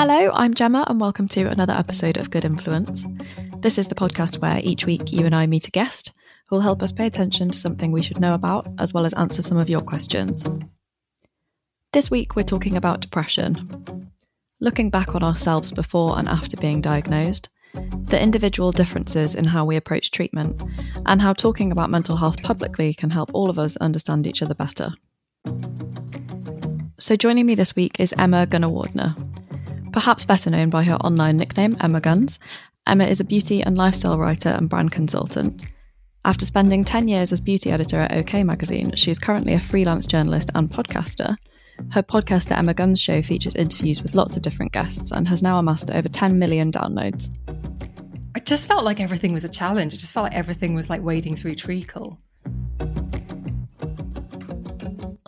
[0.00, 3.04] Hello, I'm Gemma, and welcome to another episode of Good Influence.
[3.56, 6.12] This is the podcast where each week you and I meet a guest
[6.46, 9.12] who will help us pay attention to something we should know about, as well as
[9.14, 10.44] answer some of your questions.
[11.92, 14.08] This week, we're talking about depression.
[14.60, 17.48] Looking back on ourselves before and after being diagnosed,
[18.04, 20.62] the individual differences in how we approach treatment,
[21.06, 24.54] and how talking about mental health publicly can help all of us understand each other
[24.54, 24.92] better.
[27.00, 29.24] So, joining me this week is Emma Gunavardhana.
[29.92, 32.38] Perhaps better known by her online nickname, Emma Guns,
[32.86, 35.62] Emma is a beauty and lifestyle writer and brand consultant.
[36.24, 40.06] After spending 10 years as beauty editor at OK Magazine, she is currently a freelance
[40.06, 41.36] journalist and podcaster.
[41.90, 45.42] Her podcast, The Emma Guns Show, features interviews with lots of different guests and has
[45.42, 47.28] now amassed over 10 million downloads.
[48.34, 49.94] I just felt like everything was a challenge.
[49.94, 52.18] It just felt like everything was like wading through treacle.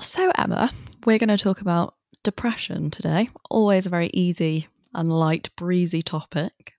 [0.00, 0.72] So, Emma,
[1.04, 3.30] we're going to talk about depression today.
[3.50, 6.74] Always a very easy and light, breezy topic.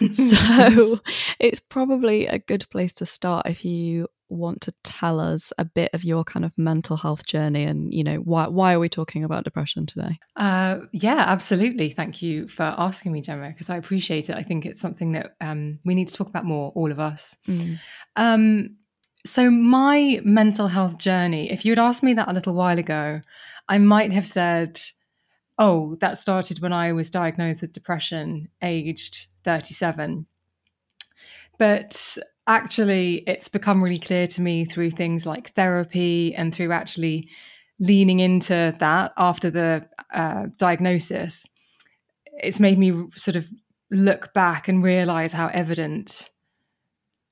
[0.12, 1.00] so,
[1.38, 5.90] it's probably a good place to start if you want to tell us a bit
[5.92, 9.22] of your kind of mental health journey and you know why why are we talking
[9.22, 14.28] about depression today uh, yeah absolutely thank you for asking me gemma because i appreciate
[14.28, 16.98] it i think it's something that um, we need to talk about more all of
[16.98, 17.78] us mm.
[18.16, 18.76] um,
[19.24, 23.20] so my mental health journey if you had asked me that a little while ago
[23.68, 24.80] i might have said
[25.58, 30.26] oh that started when i was diagnosed with depression aged 37
[31.58, 37.28] but actually it's become really clear to me through things like therapy and through actually
[37.78, 41.46] leaning into that after the uh, diagnosis
[42.38, 43.48] it's made me sort of
[43.90, 46.30] look back and realize how evident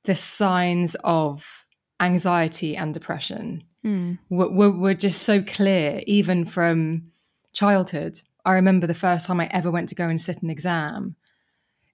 [0.05, 1.67] the signs of
[2.01, 4.19] anxiety and depression mm.
[4.31, 7.11] were, were, were just so clear even from
[7.53, 11.17] childhood i remember the first time i ever went to go and sit an exam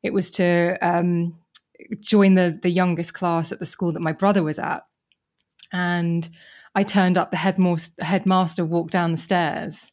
[0.02, 1.38] it was to um,
[2.00, 4.84] join the the youngest class at the school that my brother was at,
[5.72, 6.28] and
[6.74, 7.30] I turned up.
[7.30, 9.92] The headmaster, headmaster walked down the stairs,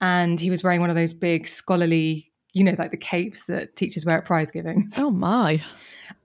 [0.00, 3.76] and he was wearing one of those big scholarly, you know, like the capes that
[3.76, 4.94] teachers wear at prize givings.
[4.98, 5.62] Oh my!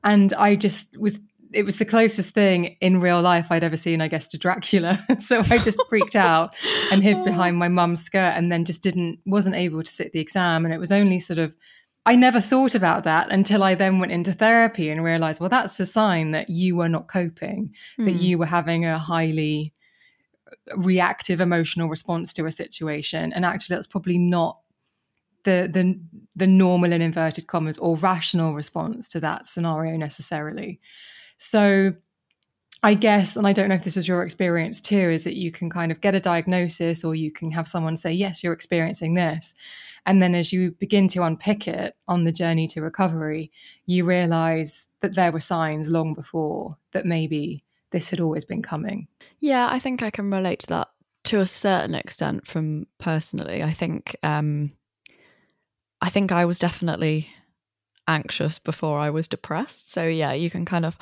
[0.03, 1.19] And I just was.
[1.55, 5.03] It was the closest thing in real life I'd ever seen, I guess, to Dracula.
[5.19, 6.53] so I just freaked out
[6.91, 10.19] and hid behind my mum's skirt, and then just didn't wasn't able to sit the
[10.19, 10.65] exam.
[10.65, 11.53] And it was only sort of
[12.05, 15.79] I never thought about that until I then went into therapy and realized, well, that's
[15.79, 18.05] a sign that you were not coping, mm.
[18.05, 18.21] that hmm.
[18.21, 19.73] you were having a highly
[20.77, 23.33] reactive emotional response to a situation.
[23.33, 24.59] And actually, that's probably not
[25.45, 25.99] the the
[26.35, 30.79] the normal in inverted commas or rational response to that scenario necessarily.
[31.37, 31.93] So
[32.83, 35.51] I guess, and I don't know if this is your experience too, is that you
[35.51, 39.15] can kind of get a diagnosis or you can have someone say, yes, you're experiencing
[39.15, 39.55] this.
[40.05, 43.51] And then as you begin to unpick it on the journey to recovery,
[43.87, 49.07] you realize that there were signs long before that maybe this had always been coming.
[49.39, 50.89] Yeah, I think I can relate to that
[51.23, 53.63] to a certain extent from personally.
[53.63, 54.73] I think um
[56.01, 57.29] I think I was definitely
[58.07, 59.91] anxious before I was depressed.
[59.91, 60.97] So yeah, you can kind of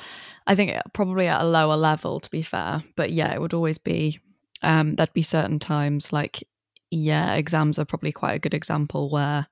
[0.46, 3.78] I think probably at a lower level to be fair, but yeah, it would always
[3.78, 4.20] be
[4.62, 6.44] um there'd be certain times like
[6.90, 9.46] yeah, exams are probably quite a good example where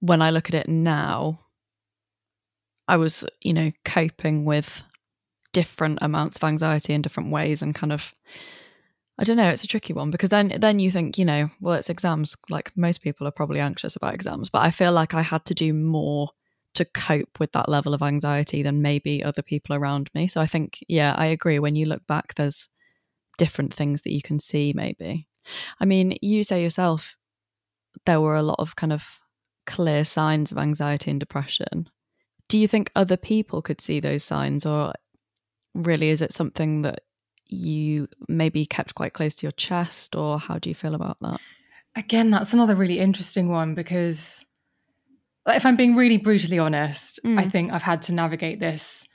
[0.00, 1.40] when I look at it now,
[2.88, 4.82] I was, you know, coping with
[5.52, 8.14] different amounts of anxiety in different ways and kind of
[9.18, 10.10] I don't know, it's a tricky one.
[10.10, 13.60] Because then then you think, you know, well it's exams, like most people are probably
[13.60, 16.30] anxious about exams, but I feel like I had to do more
[16.74, 20.28] to cope with that level of anxiety than maybe other people around me.
[20.28, 22.68] So I think yeah, I agree when you look back there's
[23.38, 25.26] different things that you can see maybe.
[25.80, 27.16] I mean, you say yourself
[28.06, 29.04] there were a lot of kind of
[29.66, 31.88] clear signs of anxiety and depression.
[32.48, 34.92] Do you think other people could see those signs, or
[35.74, 37.00] really is it something that
[37.46, 41.40] you maybe kept quite close to your chest, or how do you feel about that?
[41.94, 44.44] Again, that's another really interesting one because
[45.48, 47.38] if I'm being really brutally honest, mm.
[47.38, 49.06] I think I've had to navigate this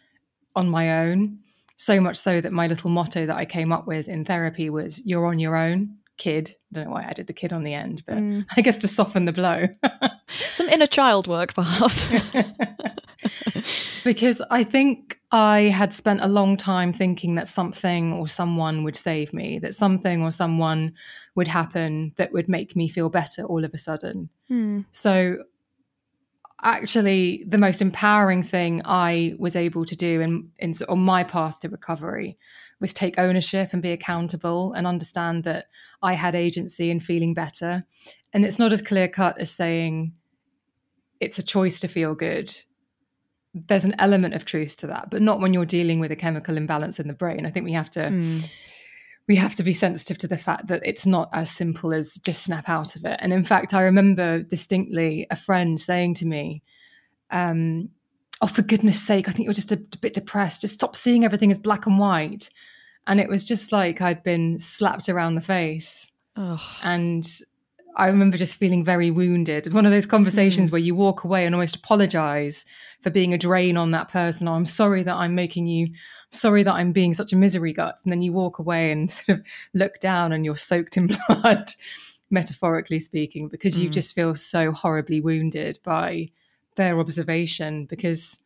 [0.56, 1.40] on my own.
[1.76, 5.00] So much so that my little motto that I came up with in therapy was,
[5.06, 6.56] You're on your own kid.
[6.72, 8.46] I don't know why I added the kid on the end, but mm.
[8.58, 9.68] I guess to soften the blow.
[10.54, 12.04] Some inner child work, perhaps.
[14.04, 18.96] because I think I had spent a long time thinking that something or someone would
[18.96, 20.94] save me, that something or someone
[21.36, 24.30] would happen that would make me feel better all of a sudden.
[24.50, 24.86] Mm.
[24.92, 25.38] So
[26.62, 31.60] actually the most empowering thing I was able to do in, in on my path
[31.60, 32.38] to recovery
[32.80, 35.66] was take ownership and be accountable and understand that
[36.02, 37.84] I had agency in feeling better.
[38.34, 40.14] And it's not as clear cut as saying
[41.20, 42.56] it's a choice to feel good.
[43.54, 46.58] There's an element of truth to that, but not when you're dealing with a chemical
[46.58, 47.46] imbalance in the brain.
[47.46, 48.50] I think we have to mm.
[49.28, 52.44] We have to be sensitive to the fact that it's not as simple as just
[52.44, 53.20] snap out of it.
[53.22, 56.64] And in fact, I remember distinctly a friend saying to me,
[57.30, 57.90] um,
[58.42, 60.62] oh, for goodness sake, I think you're just a, a bit depressed.
[60.62, 62.50] Just stop seeing everything as black and white.
[63.06, 66.12] And it was just like I'd been slapped around the face.
[66.38, 66.62] Oh.
[66.82, 67.28] And
[67.98, 69.74] I remember just feeling very wounded.
[69.74, 70.74] One of those conversations mm.
[70.74, 72.64] where you walk away and almost apologize
[73.02, 74.48] for being a drain on that person.
[74.48, 75.88] Oh, I'm sorry that I'm making you,
[76.32, 78.00] sorry that I'm being such a misery gut.
[78.04, 81.72] And then you walk away and sort of look down and you're soaked in blood,
[82.30, 83.84] metaphorically speaking, because mm.
[83.84, 86.28] you just feel so horribly wounded by
[86.76, 88.40] their observation because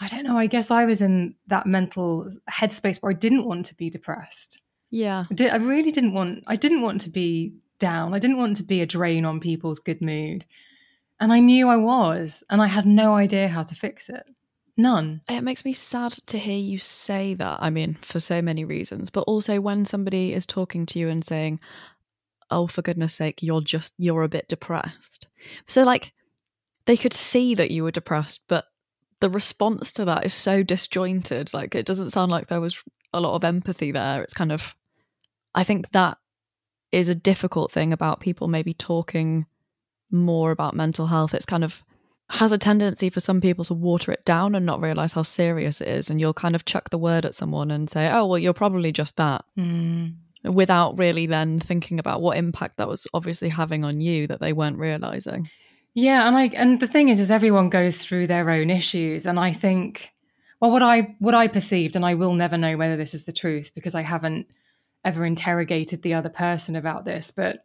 [0.00, 3.66] I don't know, I guess I was in that mental headspace where I didn't want
[3.66, 4.62] to be depressed.
[4.90, 5.22] Yeah.
[5.30, 8.14] I, did, I really didn't want I didn't want to be down.
[8.14, 10.44] I didn't want to be a drain on people's good mood.
[11.20, 14.30] And I knew I was, and I had no idea how to fix it.
[14.76, 15.20] None.
[15.28, 17.58] It makes me sad to hear you say that.
[17.62, 21.24] I mean, for so many reasons, but also when somebody is talking to you and
[21.24, 21.60] saying,
[22.50, 25.28] "Oh, for goodness sake, you're just you're a bit depressed."
[25.66, 26.12] So like
[26.86, 28.66] they could see that you were depressed, but
[29.20, 31.54] the response to that is so disjointed.
[31.54, 32.82] Like it doesn't sound like there was
[33.12, 34.22] a lot of empathy there.
[34.22, 34.76] It's kind of,
[35.54, 36.18] I think that
[36.92, 39.46] is a difficult thing about people maybe talking
[40.10, 41.34] more about mental health.
[41.34, 41.84] It's kind of
[42.30, 45.80] has a tendency for some people to water it down and not realize how serious
[45.80, 46.08] it is.
[46.08, 48.92] And you'll kind of chuck the word at someone and say, oh, well, you're probably
[48.92, 49.44] just that.
[49.58, 50.14] Mm.
[50.44, 54.52] Without really then thinking about what impact that was obviously having on you that they
[54.52, 55.50] weren't realizing.
[55.92, 59.38] Yeah, and I and the thing is, is everyone goes through their own issues, and
[59.38, 60.12] I think,
[60.60, 63.32] well, what I what I perceived, and I will never know whether this is the
[63.32, 64.46] truth because I haven't
[65.04, 67.64] ever interrogated the other person about this, but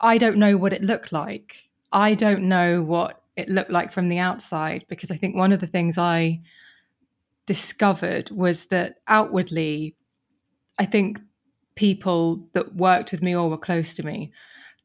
[0.00, 1.70] I don't know what it looked like.
[1.92, 5.60] I don't know what it looked like from the outside because I think one of
[5.60, 6.40] the things I
[7.46, 9.94] discovered was that outwardly,
[10.78, 11.18] I think
[11.76, 14.32] people that worked with me or were close to me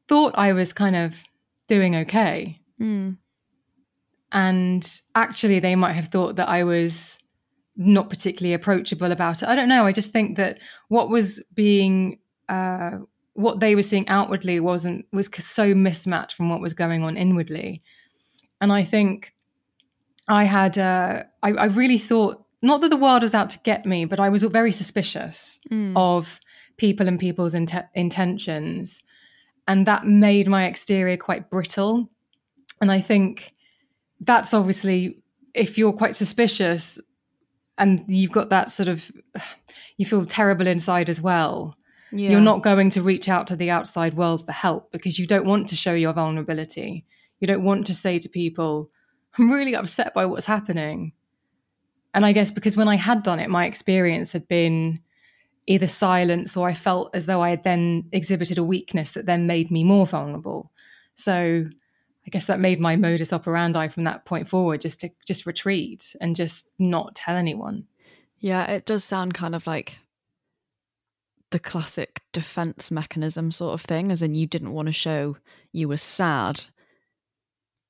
[0.08, 1.22] thought I was kind of
[1.68, 2.56] doing okay.
[2.80, 3.18] Mm.
[4.30, 7.18] And actually, they might have thought that I was
[7.76, 9.48] not particularly approachable about it.
[9.48, 9.86] I don't know.
[9.86, 10.58] I just think that
[10.88, 12.18] what was being,
[12.48, 12.98] uh,
[13.34, 17.82] what they were seeing outwardly wasn't, was so mismatched from what was going on inwardly.
[18.62, 19.34] And I think
[20.26, 23.84] I had, uh, I, I really thought, not that the world was out to get
[23.84, 25.92] me, but I was very suspicious mm.
[25.96, 26.40] of
[26.78, 29.02] people and people's int- intentions
[29.68, 32.10] and that made my exterior quite brittle.
[32.80, 33.52] And I think
[34.20, 35.22] that's obviously
[35.54, 37.00] if you're quite suspicious
[37.78, 39.10] and you've got that sort of
[39.96, 41.76] you feel terrible inside as well.
[42.10, 42.30] Yeah.
[42.30, 45.46] You're not going to reach out to the outside world for help because you don't
[45.46, 47.06] want to show your vulnerability.
[47.42, 48.88] You don't want to say to people,
[49.36, 51.12] I'm really upset by what's happening.
[52.14, 55.00] And I guess because when I had done it, my experience had been
[55.66, 59.48] either silence or I felt as though I had then exhibited a weakness that then
[59.48, 60.70] made me more vulnerable.
[61.16, 61.64] So
[62.24, 66.14] I guess that made my modus operandi from that point forward just to just retreat
[66.20, 67.88] and just not tell anyone.
[68.38, 69.98] Yeah, it does sound kind of like
[71.50, 75.38] the classic defense mechanism sort of thing, as in you didn't want to show
[75.72, 76.66] you were sad.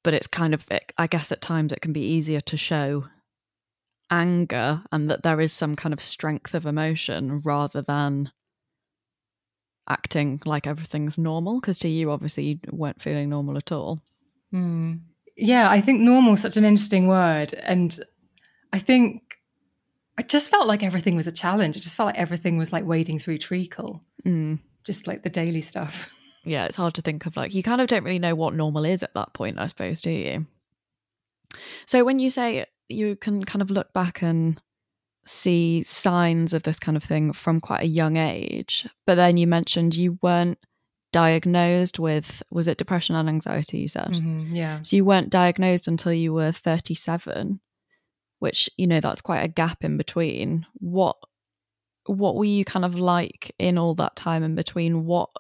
[0.02, 0.66] But it's kind of,
[0.99, 3.04] I guess at times it can be easier to show
[4.12, 8.30] anger and that there is some kind of strength of emotion rather than
[9.88, 14.00] acting like everything's normal because to you obviously you weren't feeling normal at all
[14.52, 15.00] mm.
[15.37, 18.00] yeah i think normal is such an interesting word and
[18.73, 19.23] i think
[20.18, 22.85] i just felt like everything was a challenge it just felt like everything was like
[22.85, 24.59] wading through treacle mm.
[24.85, 26.12] just like the daily stuff
[26.44, 28.84] yeah it's hard to think of like you kind of don't really know what normal
[28.84, 30.46] is at that point i suppose do you?
[31.87, 34.61] So when you say you can kind of look back and
[35.25, 38.87] see signs of this kind of thing from quite a young age.
[39.06, 40.58] But then you mentioned you weren't
[41.12, 44.08] diagnosed with was it depression and anxiety you said?
[44.08, 44.82] Mm-hmm, yeah.
[44.82, 47.61] So you weren't diagnosed until you were 37
[48.38, 50.66] which you know that's quite a gap in between.
[50.75, 51.16] What
[52.06, 55.04] what were you kind of like in all that time in between?
[55.04, 55.30] What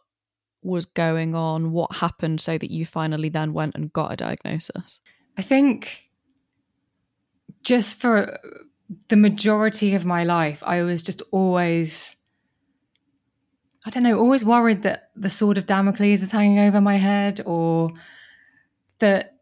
[0.62, 1.72] was going on?
[1.72, 5.00] What happened so that you finally then went and got a diagnosis?
[5.36, 6.10] I think
[7.62, 8.38] just for
[9.08, 12.16] the majority of my life, I was just always,
[13.86, 17.40] I don't know, always worried that the sword of Damocles was hanging over my head
[17.44, 17.92] or
[18.98, 19.36] that.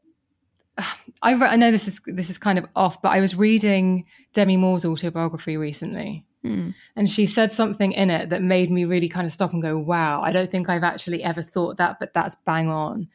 [1.23, 4.57] I, I know this is this is kind of off, but I was reading Demi
[4.57, 6.71] Moore's autobiography recently, Hmm.
[6.97, 9.77] and she said something in it that made me really kind of stop and go,
[9.77, 13.09] wow, I don't think I've actually ever thought that, but that's bang on.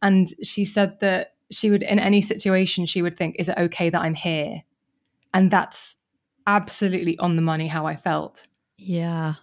[0.00, 3.90] And she said that she would, in any situation, she would think, is it okay
[3.90, 4.62] that I'm here?
[5.34, 5.96] And that's
[6.46, 8.46] absolutely on the money how I felt
[8.78, 9.34] Yeah.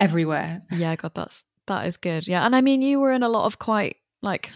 [0.00, 0.62] everywhere.
[0.72, 2.26] Yeah, God, that's that is good.
[2.26, 2.44] Yeah.
[2.44, 4.50] And I mean you were in a lot of quite like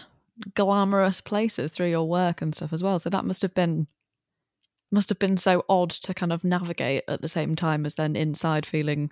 [0.55, 2.99] glamorous places through your work and stuff as well.
[2.99, 3.87] So that must have been
[4.93, 8.15] must have been so odd to kind of navigate at the same time as then
[8.15, 9.11] inside feeling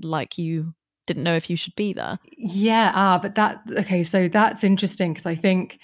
[0.00, 0.74] like you
[1.06, 2.18] didn't know if you should be there.
[2.38, 5.78] Yeah, ah, but that okay, so that's interesting because I think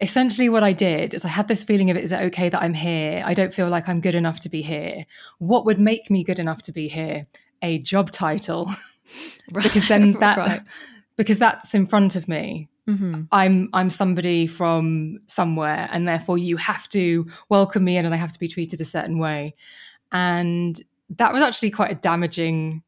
[0.00, 2.74] essentially what I did is I had this feeling of is it okay that I'm
[2.74, 3.22] here?
[3.24, 5.02] I don't feel like I'm good enough to be here.
[5.38, 7.26] What would make me good enough to be here?
[7.62, 8.72] A job title.
[9.52, 10.62] because then that Right.
[11.16, 12.68] because that's in front of me.
[12.98, 13.28] Mhm.
[13.32, 18.18] I'm I'm somebody from somewhere, and therefore you have to welcome me in, and I
[18.18, 19.54] have to be treated a certain way.
[20.12, 20.80] And
[21.16, 22.82] that was actually quite a damaging.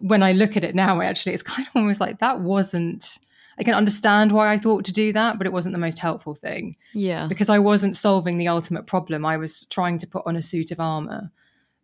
[0.00, 3.18] When I look at it now, actually, it's kind of almost like that wasn't.
[3.60, 6.36] I can understand why I thought to do that, but it wasn't the most helpful
[6.36, 7.26] thing Yeah.
[7.28, 9.26] because I wasn't solving the ultimate problem.
[9.26, 11.32] I was trying to put on a suit of armor.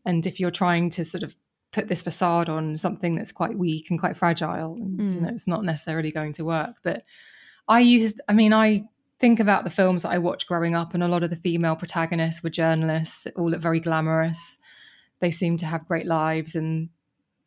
[0.07, 1.35] And if you're trying to sort of
[1.75, 5.23] put this facade on something that's quite weak and quite fragile, and, you Mm.
[5.23, 6.77] know, it's not necessarily going to work.
[6.83, 7.03] But
[7.69, 8.85] I used, I mean, I
[9.21, 11.77] think about the films that I watched growing up, and a lot of the female
[11.77, 14.59] protagonists were journalists, all look very glamorous.
[15.21, 16.91] They seemed to have great lives and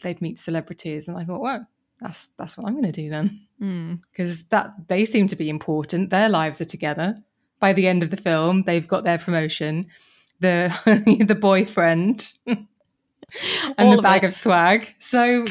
[0.02, 1.08] they'd meet celebrities.
[1.08, 1.68] And I thought, well,
[2.02, 3.28] that's that's what I'm going to do then
[3.62, 4.02] Mm.
[4.12, 6.10] because that they seem to be important.
[6.10, 7.16] Their lives are together.
[7.60, 9.88] By the end of the film, they've got their promotion,
[10.40, 10.56] the
[11.28, 12.34] the boyfriend,
[13.78, 14.28] and All the bag it.
[14.28, 14.94] of swag.
[15.00, 15.46] So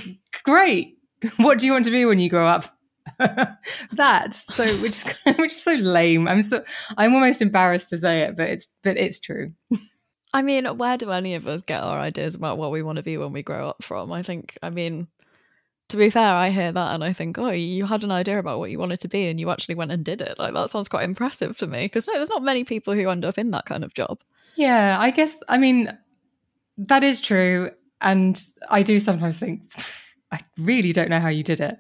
[0.45, 0.95] great.
[1.39, 2.77] What do you want to be when you grow up?
[3.19, 6.29] that so which is which is so lame.
[6.29, 6.63] I'm so
[6.99, 9.53] I'm almost embarrassed to say it, but it's but it's true.
[10.35, 13.03] I mean, where do any of us get our ideas about what we want to
[13.03, 14.13] be when we grow up from?
[14.13, 15.09] I think, I mean,
[15.89, 18.59] to be fair, I hear that and I think, oh, you had an idea about
[18.59, 20.39] what you wanted to be and you actually went and did it.
[20.39, 23.25] Like, that sounds quite impressive to me because no, there's not many people who end
[23.25, 24.21] up in that kind of job.
[24.57, 25.97] Yeah, I guess I mean
[26.79, 29.63] that is true, and I do sometimes think
[30.33, 31.79] I really don't know how you did it,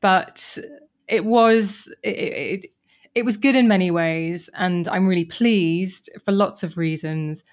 [0.00, 0.58] but
[1.08, 2.66] it was it, it,
[3.14, 7.44] it was good in many ways, and I'm really pleased for lots of reasons.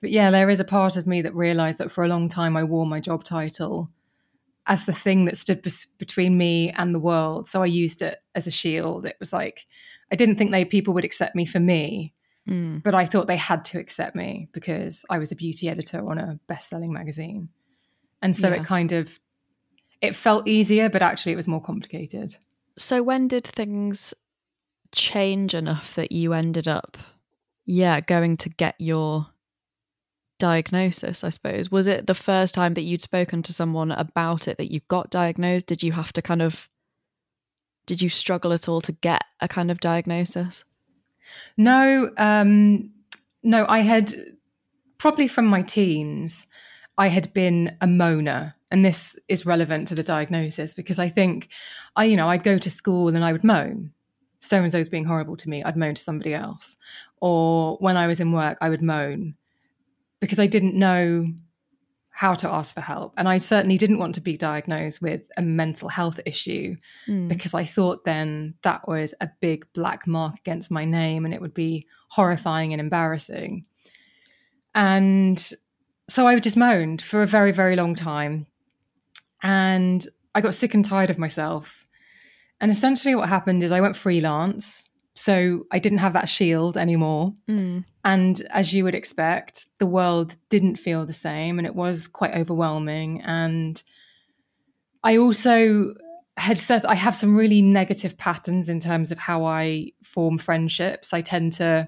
[0.00, 2.56] But yeah, there is a part of me that realised that for a long time
[2.56, 3.90] I wore my job title
[4.66, 7.48] as the thing that stood bes- between me and the world.
[7.48, 9.06] So I used it as a shield.
[9.06, 9.66] It was like
[10.12, 12.12] I didn't think they people would accept me for me,
[12.48, 12.82] Mm.
[12.82, 16.18] but I thought they had to accept me because I was a beauty editor on
[16.18, 17.48] a best-selling magazine.
[18.22, 18.60] And so Yeah.
[18.60, 19.18] it kind of
[20.00, 22.36] it felt easier, but actually it was more complicated.
[22.78, 24.12] So, when did things
[24.92, 26.98] change enough that you ended up,
[27.64, 29.26] yeah, going to get your
[30.38, 31.24] diagnosis?
[31.24, 31.70] I suppose.
[31.70, 35.10] Was it the first time that you'd spoken to someone about it that you got
[35.10, 35.66] diagnosed?
[35.66, 36.68] Did you have to kind of,
[37.86, 40.62] did you struggle at all to get a kind of diagnosis?
[41.56, 42.90] No, um,
[43.42, 44.14] no, I had
[44.98, 46.46] probably from my teens,
[46.98, 48.52] I had been a moaner.
[48.70, 51.48] And this is relevant to the diagnosis because I think
[51.94, 53.92] I, you know, I'd go to school and I would moan.
[54.40, 55.62] So and so's being horrible to me.
[55.62, 56.76] I'd moan to somebody else.
[57.20, 59.36] Or when I was in work, I would moan
[60.20, 61.26] because I didn't know
[62.16, 63.12] how to ask for help.
[63.18, 67.28] And I certainly didn't want to be diagnosed with a mental health issue Mm.
[67.28, 71.42] because I thought then that was a big black mark against my name and it
[71.42, 73.66] would be horrifying and embarrassing.
[74.74, 75.38] And
[76.08, 78.46] so I just moaned for a very, very long time.
[79.42, 81.86] And I got sick and tired of myself.
[82.62, 84.88] And essentially, what happened is I went freelance.
[85.16, 87.32] So I didn't have that shield anymore.
[87.48, 87.84] Mm.
[88.04, 92.34] And as you would expect, the world didn't feel the same and it was quite
[92.34, 93.22] overwhelming.
[93.22, 93.82] And
[95.02, 95.94] I also
[96.36, 101.14] had said I have some really negative patterns in terms of how I form friendships.
[101.14, 101.86] I tend to.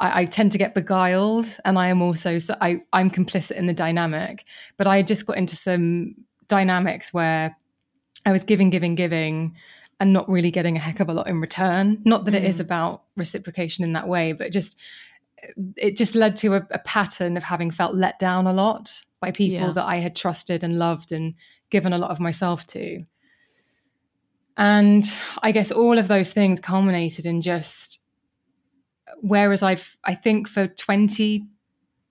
[0.00, 3.66] I, I tend to get beguiled, and I am also so I, I'm complicit in
[3.66, 4.44] the dynamic.
[4.76, 6.16] But I just got into some
[6.48, 7.56] dynamics where
[8.26, 9.56] I was giving, giving, giving,
[10.04, 12.00] and not really getting a heck of a lot in return.
[12.04, 12.60] Not that it is Mm.
[12.60, 14.76] about reciprocation in that way, but just
[15.76, 19.30] it just led to a, a pattern of having felt let down a lot by
[19.30, 19.72] people Yeah.
[19.72, 21.34] that I had trusted and loved and
[21.70, 23.04] given a lot of myself to.
[24.56, 25.04] And
[25.42, 28.00] I guess all of those things culminated in just
[29.20, 31.46] whereas I'd I think for 20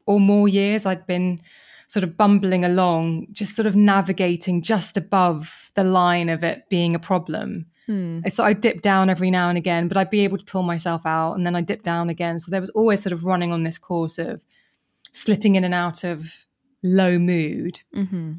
[0.06, 1.42] or more years I'd been
[1.88, 6.96] sort of bumbling along, just sort of navigating just above the line of it being
[6.96, 7.68] a problem.
[7.90, 8.30] Mm.
[8.32, 11.02] So I dip down every now and again, but I'd be able to pull myself
[11.06, 12.40] out and then I dip down again.
[12.40, 14.42] So there was always sort of running on this course of
[15.12, 16.48] slipping in and out of
[16.82, 17.82] low mood.
[17.96, 18.34] Mm-hmm.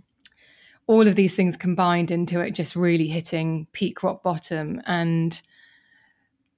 [0.87, 4.83] All of these things combined into it just really hitting peak rock bottom.
[4.87, 5.41] And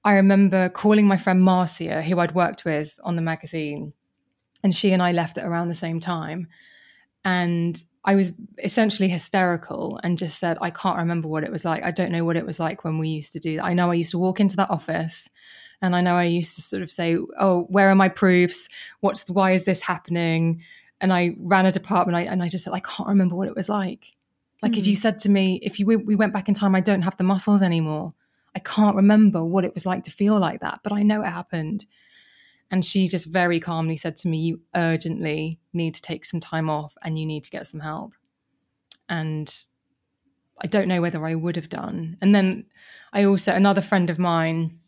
[0.05, 3.93] I remember calling my friend Marcia, who I'd worked with on the magazine,
[4.63, 6.49] and she and I left at around the same time.
[7.27, 11.83] And I was essentially hysterical and just said, I can't remember what it was like.
[11.83, 13.65] I don't know what it was like when we used to do that.
[13.65, 15.29] I know I used to walk into that office
[15.83, 18.69] and I know I used to sort of say, Oh, where are my proofs?
[19.01, 20.63] What's the, why is this happening?
[21.01, 23.57] And I ran a department I, and I just said, I can't remember what it
[23.57, 24.07] was like.
[24.63, 24.79] Like mm.
[24.79, 25.01] if you hmm.
[25.01, 27.61] said to me, if you we went back in time, I don't have the muscles
[27.61, 28.15] anymore.
[28.55, 31.27] I can't remember what it was like to feel like that, but I know it
[31.27, 31.87] happened.
[32.71, 36.69] And she just very calmly said to me, You urgently need to take some time
[36.69, 38.13] off and you need to get some help.
[39.09, 39.55] And
[40.61, 42.17] I don't know whether I would have done.
[42.21, 42.67] And then
[43.13, 44.81] I also, another friend of mine,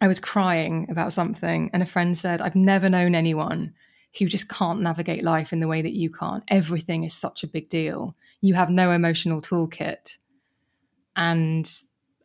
[0.00, 3.74] I was crying about something, and a friend said, I've never known anyone
[4.18, 6.44] who just can't navigate life in the way that you can't.
[6.48, 8.16] Everything is such a big deal.
[8.40, 10.18] You have no emotional toolkit.
[11.16, 11.70] And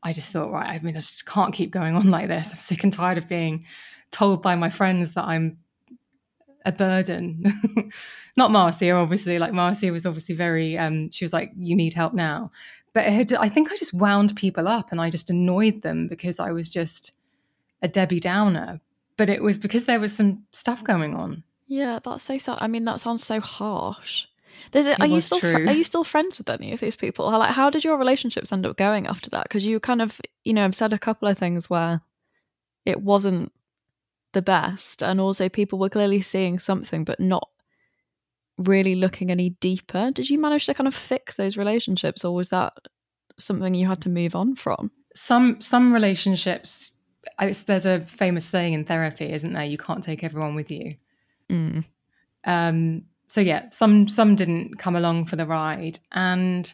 [0.04, 2.52] I just thought, right, I mean, I just can't keep going on like this.
[2.54, 3.66] I'm sick and tired of being
[4.14, 5.58] told by my friends that I'm
[6.66, 7.44] a burden.
[8.38, 9.40] Not Marcia, obviously.
[9.40, 10.78] Like Marcia was obviously very.
[10.78, 12.52] Um, she was like, "You need help now,"
[12.94, 16.40] but had, I think I just wound people up and I just annoyed them because
[16.40, 17.14] I was just
[17.82, 18.80] a Debbie Downer.
[19.18, 21.44] But it was because there was some stuff going on.
[21.68, 22.58] Yeah, that's so sad.
[22.62, 24.26] I mean, that sounds so harsh.
[24.72, 27.30] There's, it are you still fr- are you still friends with any of these people?
[27.30, 29.44] Like, how did your relationships end up going after that?
[29.44, 32.02] Because you kind of, you know, I've said a couple of things where
[32.86, 33.52] it wasn't
[34.34, 37.50] the best and also people were clearly seeing something but not
[38.58, 40.12] really looking any deeper.
[40.12, 42.74] Did you manage to kind of fix those relationships or was that
[43.40, 44.92] something you had to move on from?
[45.16, 46.94] Some some relationships
[47.40, 49.64] there's a famous saying in therapy isn't there?
[49.64, 50.96] You can't take everyone with you.
[51.50, 51.86] Mm.
[52.46, 56.74] um, so yeah some some didn't come along for the ride and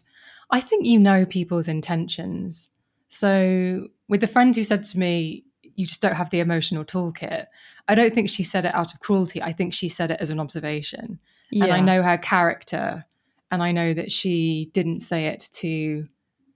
[0.52, 2.70] i think you know people's intentions.
[3.10, 5.46] So with the friend who said to me
[5.80, 7.46] you just don't have the emotional toolkit.
[7.88, 9.42] I don't think she said it out of cruelty.
[9.42, 11.20] I think she said it as an observation.
[11.52, 11.64] Yeah.
[11.64, 13.06] And I know her character
[13.50, 16.06] and I know that she didn't say it to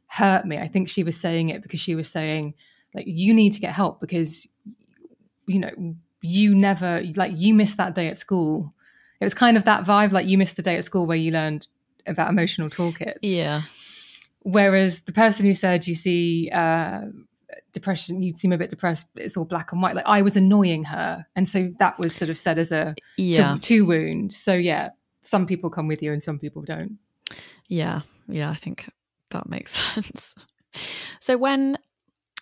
[0.08, 0.58] hurt me.
[0.58, 2.54] I think she was saying it because she was saying
[2.94, 4.46] like you need to get help because
[5.48, 8.74] you know you never like you missed that day at school.
[9.22, 11.32] It was kind of that vibe like you missed the day at school where you
[11.32, 11.68] learned
[12.06, 13.20] about emotional toolkits.
[13.22, 13.62] Yeah.
[14.42, 17.04] Whereas the person who said you see uh,
[17.74, 19.96] depression You'd seem a bit depressed it's all black and white.
[19.96, 21.26] Like i was annoying her.
[21.36, 23.58] And so that was sort of said as a yeah.
[23.62, 24.32] two, wound.
[24.32, 24.90] So yeah
[25.24, 26.98] some people come with you and some people don't.
[27.68, 28.02] Yeah.
[28.28, 28.90] Yeah i think
[29.32, 30.36] that makes sense.
[31.20, 31.78] So when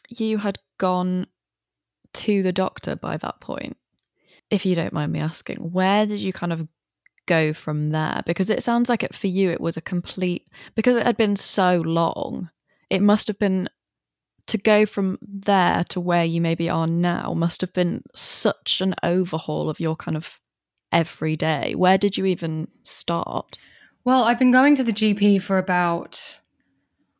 [0.09, 1.27] you had gone
[2.13, 3.77] to the doctor by that point
[4.49, 6.67] if you don't mind me asking where did you kind of
[7.27, 8.21] go from there?
[8.25, 11.35] Because it sounds like it for you it was a complete because it had been
[11.35, 12.49] so long
[12.89, 13.69] it must have been
[14.47, 18.95] to go from there to where you maybe are now must have been such an
[19.03, 20.39] overhaul of your kind of
[20.91, 21.75] everyday.
[21.75, 23.57] Where did you even start?
[24.03, 26.39] Well, I've been going to the GP for about,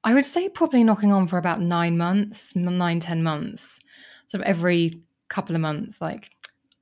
[0.04, 3.80] I would say probably knocking on for about nine months, nine, ten months.
[4.28, 6.30] Sort of every couple of months, like,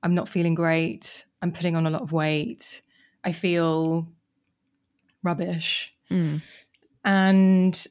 [0.02, 1.26] I'm not feeling great.
[1.42, 2.80] I'm putting on a lot of weight.
[3.22, 4.08] I feel
[5.22, 5.92] rubbish.
[6.10, 6.40] Mm.
[7.04, 7.86] And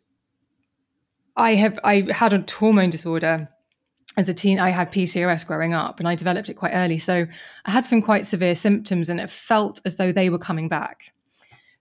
[1.40, 3.50] I have I had a hormone disorder
[4.18, 4.60] as a teen.
[4.60, 6.98] I had PCOS growing up, and I developed it quite early.
[6.98, 7.26] So
[7.66, 11.14] I had some quite severe symptoms, and it felt as though they were coming back.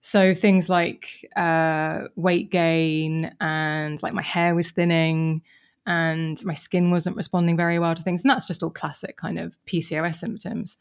[0.00, 5.42] So things like uh, weight gain and like my hair was thinning
[5.86, 8.22] and my skin wasn't responding very well to things.
[8.22, 10.78] And that's just all classic kind of PCOS symptoms.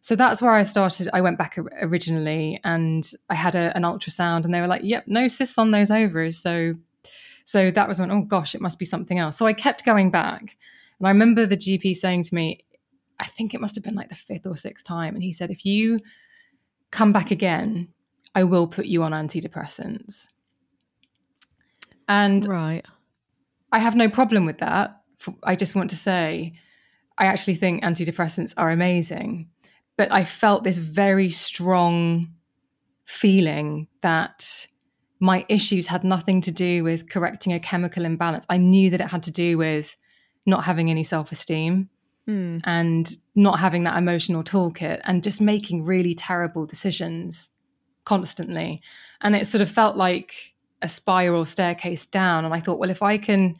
[0.00, 1.08] So that's where I started.
[1.12, 5.04] I went back originally and I had a, an ultrasound and they were like, yep,
[5.06, 6.38] no cysts on those ovaries.
[6.38, 6.74] So
[7.48, 9.38] so that was when, oh gosh, it must be something else.
[9.38, 10.58] So I kept going back.
[10.98, 12.62] And I remember the GP saying to me,
[13.18, 15.14] I think it must have been like the fifth or sixth time.
[15.14, 15.98] And he said, if you
[16.90, 17.88] come back again,
[18.34, 20.26] I will put you on antidepressants.
[22.06, 22.84] And right.
[23.72, 25.00] I have no problem with that.
[25.42, 26.52] I just want to say,
[27.16, 29.48] I actually think antidepressants are amazing.
[29.96, 32.28] But I felt this very strong
[33.06, 34.66] feeling that
[35.20, 38.46] my issues had nothing to do with correcting a chemical imbalance.
[38.48, 39.96] I knew that it had to do with
[40.46, 41.88] not having any self esteem
[42.28, 42.60] mm.
[42.64, 47.50] and not having that emotional toolkit and just making really terrible decisions
[48.04, 48.80] constantly.
[49.20, 52.44] And it sort of felt like a spiral staircase down.
[52.44, 53.56] And I thought, well, if I can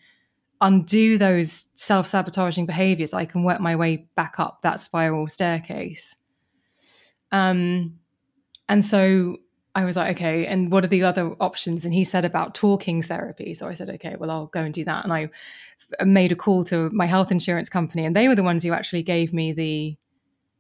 [0.61, 6.14] undo those self sabotaging behaviors, I can work my way back up that spiral staircase.
[7.33, 7.99] Um,
[8.68, 9.38] and so
[9.79, 11.85] I was like, okay, and what are the other options?
[11.85, 13.55] And he said about talking therapy.
[13.55, 15.05] So I said, okay, well, I'll go and do that.
[15.05, 15.31] And I
[16.05, 19.05] made a call to my health insurance company, and they were the ones who actually
[19.05, 19.97] gave me the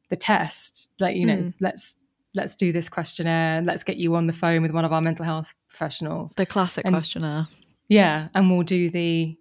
[0.08, 0.90] the test.
[1.00, 1.54] Like, you know, mm.
[1.60, 1.96] let's
[2.32, 3.60] let's do this questionnaire.
[3.60, 6.36] Let's get you on the phone with one of our mental health professionals.
[6.36, 7.48] The classic and, questionnaire.
[7.88, 9.36] Yeah, and we'll do the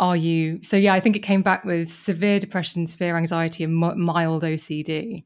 [0.00, 3.74] are you so yeah i think it came back with severe depression severe anxiety and
[3.74, 5.24] mild ocd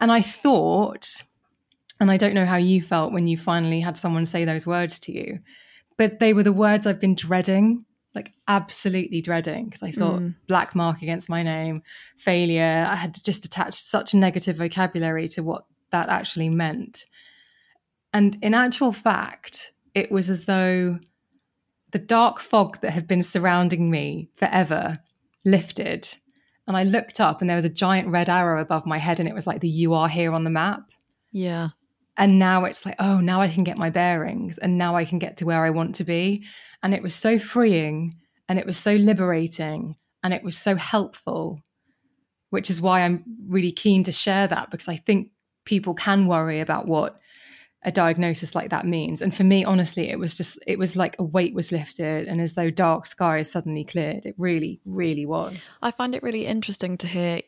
[0.00, 1.24] and i thought
[2.00, 4.98] and I don't know how you felt when you finally had someone say those words
[5.00, 5.40] to you,
[5.96, 10.34] but they were the words I've been dreading, like absolutely dreading, because I thought mm.
[10.46, 11.82] black mark against my name,
[12.16, 12.86] failure.
[12.88, 17.06] I had just attached such a negative vocabulary to what that actually meant.
[18.12, 20.98] And in actual fact, it was as though
[21.92, 24.96] the dark fog that had been surrounding me forever
[25.44, 26.08] lifted.
[26.66, 29.28] And I looked up and there was a giant red arrow above my head, and
[29.28, 30.82] it was like the you are here on the map.
[31.32, 31.68] Yeah.
[32.16, 35.18] And now it's like, oh, now I can get my bearings and now I can
[35.18, 36.44] get to where I want to be.
[36.82, 38.14] And it was so freeing
[38.48, 41.60] and it was so liberating and it was so helpful,
[42.50, 45.30] which is why I'm really keen to share that because I think
[45.64, 47.20] people can worry about what
[47.82, 49.20] a diagnosis like that means.
[49.22, 52.40] And for me, honestly, it was just, it was like a weight was lifted and
[52.40, 54.26] as though dark skies suddenly cleared.
[54.26, 55.72] It really, really was.
[55.82, 57.42] I find it really interesting to hear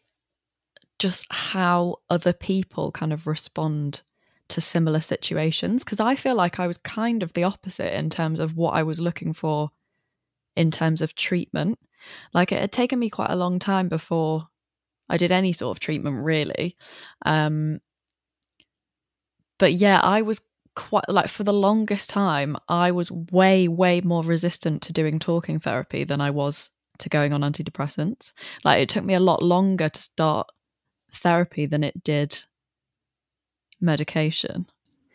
[0.99, 4.03] just how other people kind of respond
[4.49, 8.41] to similar situations because I feel like I was kind of the opposite in terms
[8.41, 9.71] of what I was looking for
[10.57, 11.79] in terms of treatment.
[12.33, 14.49] Like it had taken me quite a long time before
[15.09, 16.77] I did any sort of treatment, really.
[17.25, 17.81] Um,
[19.59, 20.41] but yeah, I was
[20.75, 25.59] quite like for the longest time, I was way, way more resistant to doing talking
[25.59, 28.33] therapy than I was to going on antidepressants.
[28.65, 30.49] Like it took me a lot longer to start
[31.13, 32.45] therapy than it did
[33.81, 34.67] medication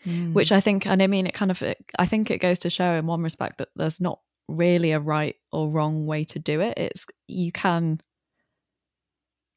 [0.05, 0.33] mm.
[0.33, 1.61] which i think and i mean it kind of
[1.99, 5.35] i think it goes to show in one respect that there's not really a right
[5.51, 6.77] or wrong way to do it.
[6.77, 8.01] It's you can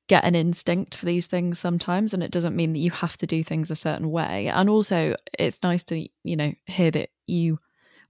[0.09, 3.27] get an instinct for these things sometimes and it doesn't mean that you have to
[3.27, 4.49] do things a certain way.
[4.49, 7.59] And also it's nice to you know hear that you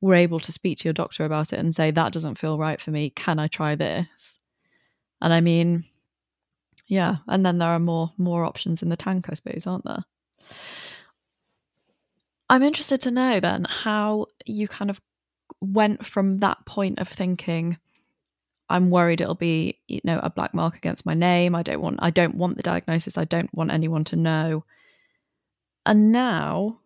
[0.03, 2.81] were able to speak to your doctor about it and say that doesn't feel right
[2.81, 3.11] for me.
[3.11, 4.39] Can i try this?
[5.23, 5.85] And i mean
[6.87, 10.05] yeah and then there are more more options in the tank i suppose aren't there
[12.49, 15.01] I'm interested to know then how you kind of
[15.61, 17.79] went from that point of thinking
[18.69, 21.55] I'm worried it'll be you know a black mark against my name.
[21.55, 23.17] I don't want I don't want the diagnosis.
[23.19, 24.65] I don't want anyone to know.
[25.85, 26.81] And now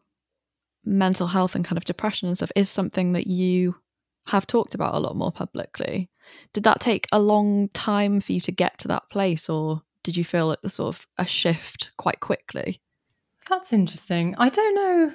[0.84, 3.76] mental health and kind of depression and stuff is something that you
[4.26, 6.10] have talked about a lot more publicly.
[6.52, 10.16] Did that take a long time for you to get to that place or did
[10.16, 12.80] you feel it sort of a shift quite quickly?
[13.48, 14.34] That's interesting.
[14.38, 15.12] I don't know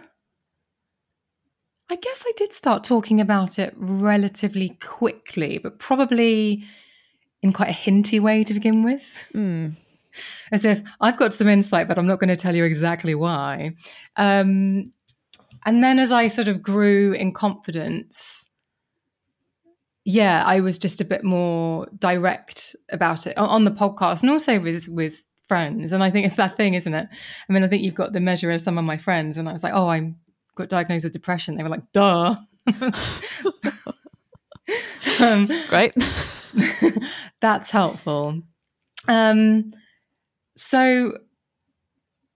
[1.89, 6.63] I guess I did start talking about it relatively quickly, but probably
[7.43, 9.05] in quite a hinty way to begin with.
[9.33, 9.75] Mm.
[10.51, 13.75] As if I've got some insight, but I'm not going to tell you exactly why.
[14.15, 14.93] Um,
[15.65, 18.49] and then as I sort of grew in confidence,
[20.05, 24.59] yeah, I was just a bit more direct about it on the podcast and also
[24.59, 25.91] with with friends.
[25.91, 27.07] And I think it's that thing, isn't it?
[27.49, 29.53] I mean, I think you've got the measure of some of my friends, and I
[29.53, 30.15] was like, oh, I'm
[30.55, 32.35] got diagnosed with depression, they were like, duh.
[35.19, 35.93] um, Great.
[37.41, 38.41] that's helpful.
[39.07, 39.73] Um,
[40.55, 41.17] so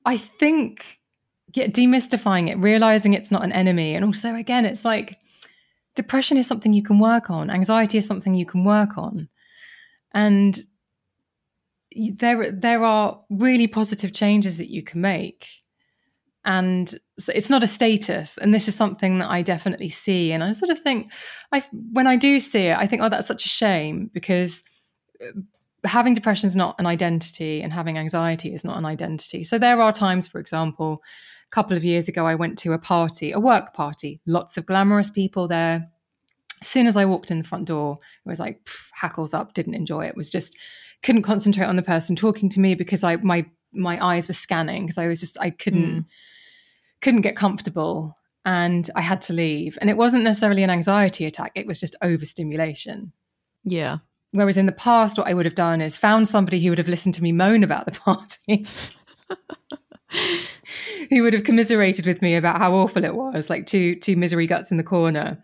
[0.05, 0.99] I think
[1.53, 3.95] yeah, demystifying it, realizing it's not an enemy.
[3.95, 5.17] And also, again, it's like
[5.95, 9.29] depression is something you can work on, anxiety is something you can work on.
[10.13, 10.59] And
[11.95, 15.47] there, there are really positive changes that you can make
[16.49, 16.95] and
[17.27, 18.39] it's not a status.
[18.39, 20.31] And this is something that i definitely see.
[20.31, 21.13] And i sort of think
[21.51, 24.63] i when i do see it i think oh that's such a shame because
[25.21, 25.39] uh,
[25.85, 29.45] having depression is not an identity and having anxiety is not an identity.
[29.45, 31.03] So there are times for example
[31.47, 34.65] a couple of years ago i went to a party a work party lots of
[34.65, 35.87] glamorous people there.
[36.61, 39.53] As soon as i walked in the front door it was like pff, hackles up
[39.53, 40.57] didn't enjoy it, it was just
[41.03, 44.85] couldn't concentrate on the person talking to me because i my my eyes were scanning
[44.85, 46.05] because i was just i couldn't mm
[47.01, 48.15] couldn't get comfortable.
[48.45, 49.77] and I had to leave.
[49.81, 53.11] And it wasn't necessarily an anxiety attack, it was just overstimulation.
[53.63, 53.97] Yeah.
[54.31, 56.87] Whereas in the past, what I would have done is found somebody who would have
[56.87, 58.65] listened to me moan about the party.
[61.09, 64.47] who would have commiserated with me about how awful it was, like two two misery
[64.47, 65.43] guts in the corner,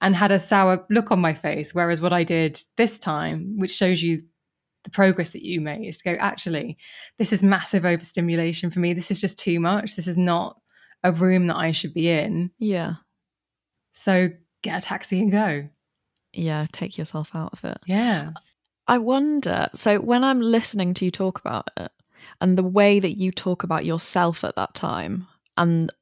[0.00, 1.74] and had a sour look on my face.
[1.74, 4.22] Whereas what I did this time, which shows you
[4.84, 6.76] the progress that you made, is to go, actually,
[7.18, 8.94] this is massive overstimulation for me.
[8.94, 9.96] This is just too much.
[9.96, 10.58] This is not
[11.04, 12.50] a room that I should be in.
[12.58, 12.94] Yeah.
[13.92, 14.30] So
[14.62, 15.68] get a taxi and go.
[16.32, 17.78] Yeah, take yourself out of it.
[17.86, 18.30] Yeah.
[18.88, 19.68] I wonder.
[19.74, 21.90] So when I'm listening to you talk about it,
[22.40, 25.92] and the way that you talk about yourself at that time, and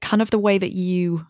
[0.00, 1.26] kind of the way that you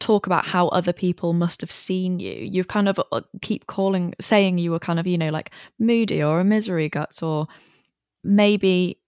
[0.00, 4.14] talk about how other people must have seen you, you've kind of uh, keep calling,
[4.20, 7.46] saying you were kind of, you know, like moody or a misery guts, or
[8.22, 8.98] maybe.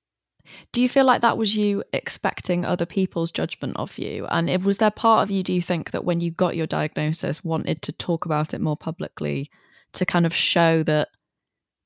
[0.72, 4.26] Do you feel like that was you expecting other people's judgment of you?
[4.26, 6.66] And it was there part of you, do you think, that when you got your
[6.66, 9.50] diagnosis, wanted to talk about it more publicly
[9.92, 11.08] to kind of show that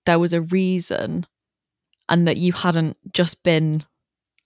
[0.06, 1.26] there was a reason
[2.08, 3.84] and that you hadn't just been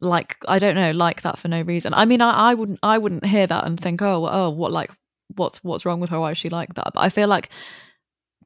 [0.01, 1.93] like I don't know like that for no reason.
[1.93, 4.91] I mean, I, I wouldn't I wouldn't hear that and think, oh, oh, what like
[5.35, 6.21] what's what's wrong with her?
[6.21, 6.93] Why is she like that?
[6.95, 7.51] But I feel like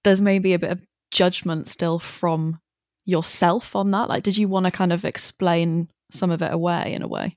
[0.04, 0.80] there's maybe a bit of
[1.10, 2.58] judgment still from
[3.04, 4.08] yourself on that.
[4.08, 7.36] Like, did you want to kind of explain some of it away in a way?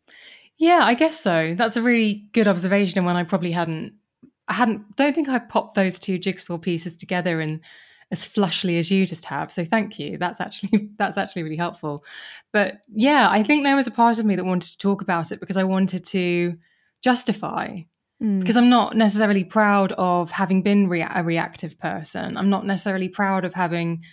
[0.58, 1.54] Yeah, I guess so.
[1.58, 3.96] That's a really good observation, and one I probably hadn't.
[4.48, 4.96] I hadn't.
[4.96, 7.62] Don't think I popped those two jigsaw pieces together and
[8.12, 9.52] as flushly as you just have.
[9.52, 10.18] So thank you.
[10.18, 12.04] That's actually that's actually really helpful.
[12.54, 15.32] But yeah, I think there was a part of me that wanted to talk about
[15.32, 16.56] it because I wanted to
[17.04, 17.80] justify
[18.22, 18.40] mm.
[18.40, 22.38] because I'm not necessarily proud of having been rea- a reactive person.
[22.38, 24.04] I'm not necessarily proud of having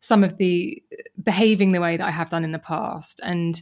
[0.00, 0.82] some of the
[1.22, 3.20] behaving the way that I have done in the past.
[3.22, 3.60] And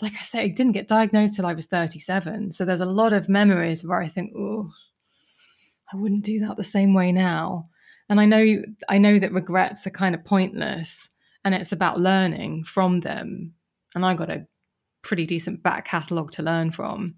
[0.00, 2.52] like I say, I didn't get diagnosed till I was 37.
[2.52, 4.70] So there's a lot of memories where I think, oh,
[5.92, 7.68] I wouldn't do that the same way now.
[8.08, 11.08] And i know i know that regrets are kind of pointless
[11.42, 13.54] and it's about learning from them.
[13.94, 14.46] And i got a
[15.02, 17.16] pretty decent back catalogue to learn from.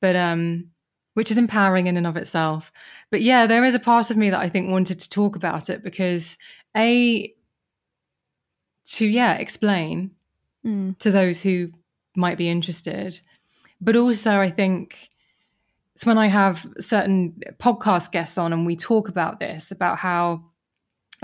[0.00, 0.70] But um
[1.14, 2.72] which is empowering in and of itself.
[3.10, 5.68] But yeah there is a part of me that i think wanted to talk about
[5.68, 6.36] it because
[6.76, 7.32] a
[8.88, 10.10] to yeah explain
[10.64, 10.96] mm.
[10.98, 11.70] to those who
[12.16, 13.20] might be interested
[13.80, 15.10] but also i think
[15.98, 20.44] it's when I have certain podcast guests on and we talk about this, about how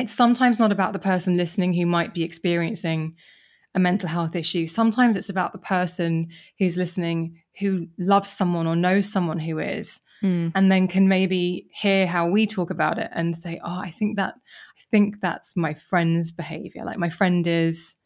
[0.01, 3.15] it's sometimes not about the person listening who might be experiencing
[3.77, 4.67] a mental health issue.
[4.67, 6.27] Sometimes it's about the person
[6.59, 10.51] who's listening who loves someone or knows someone who is, mm.
[10.55, 14.17] and then can maybe hear how we talk about it and say, "Oh, I think
[14.17, 16.85] that I think that's my friend's behavior.
[16.85, 17.97] Like my friend is."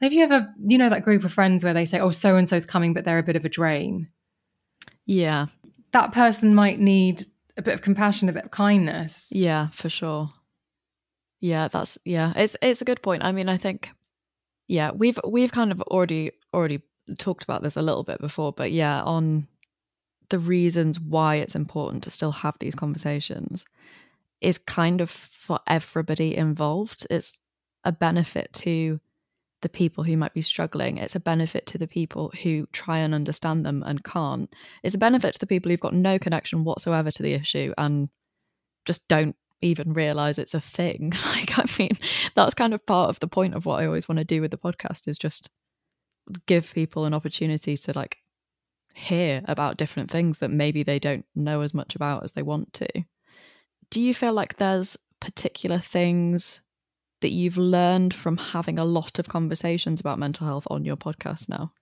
[0.00, 2.48] Have you ever, you know, that group of friends where they say, "Oh, so and
[2.48, 4.08] so's coming, but they're a bit of a drain."
[5.06, 5.46] Yeah,
[5.92, 7.22] that person might need
[7.56, 9.28] a bit of compassion, a bit of kindness.
[9.30, 10.30] Yeah, for sure.
[11.40, 12.32] Yeah, that's yeah.
[12.36, 13.24] It's it's a good point.
[13.24, 13.90] I mean, I think
[14.66, 16.82] yeah, we've we've kind of already already
[17.18, 19.46] talked about this a little bit before, but yeah, on
[20.30, 23.64] the reasons why it's important to still have these conversations
[24.40, 27.06] is kind of for everybody involved.
[27.10, 27.40] It's
[27.84, 29.00] a benefit to
[29.62, 30.98] the people who might be struggling.
[30.98, 34.54] It's a benefit to the people who try and understand them and can't.
[34.82, 38.10] It's a benefit to the people who've got no connection whatsoever to the issue and
[38.84, 41.12] just don't even realize it's a thing.
[41.34, 41.98] Like, I mean,
[42.34, 44.50] that's kind of part of the point of what I always want to do with
[44.50, 45.50] the podcast is just
[46.46, 48.18] give people an opportunity to like
[48.94, 52.72] hear about different things that maybe they don't know as much about as they want
[52.74, 52.88] to.
[53.90, 56.60] Do you feel like there's particular things
[57.20, 61.48] that you've learned from having a lot of conversations about mental health on your podcast
[61.48, 61.72] now?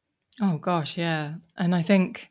[0.40, 1.34] Oh, gosh, yeah.
[1.56, 2.30] And I think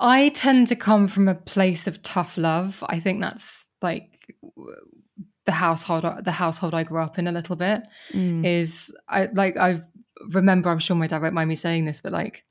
[0.00, 2.82] I tend to come from a place of tough love.
[2.88, 4.34] I think that's like
[5.46, 8.44] the household the household I grew up in a little bit mm.
[8.46, 9.82] is I like I
[10.30, 12.44] remember I'm sure my dad won't mind me saying this but like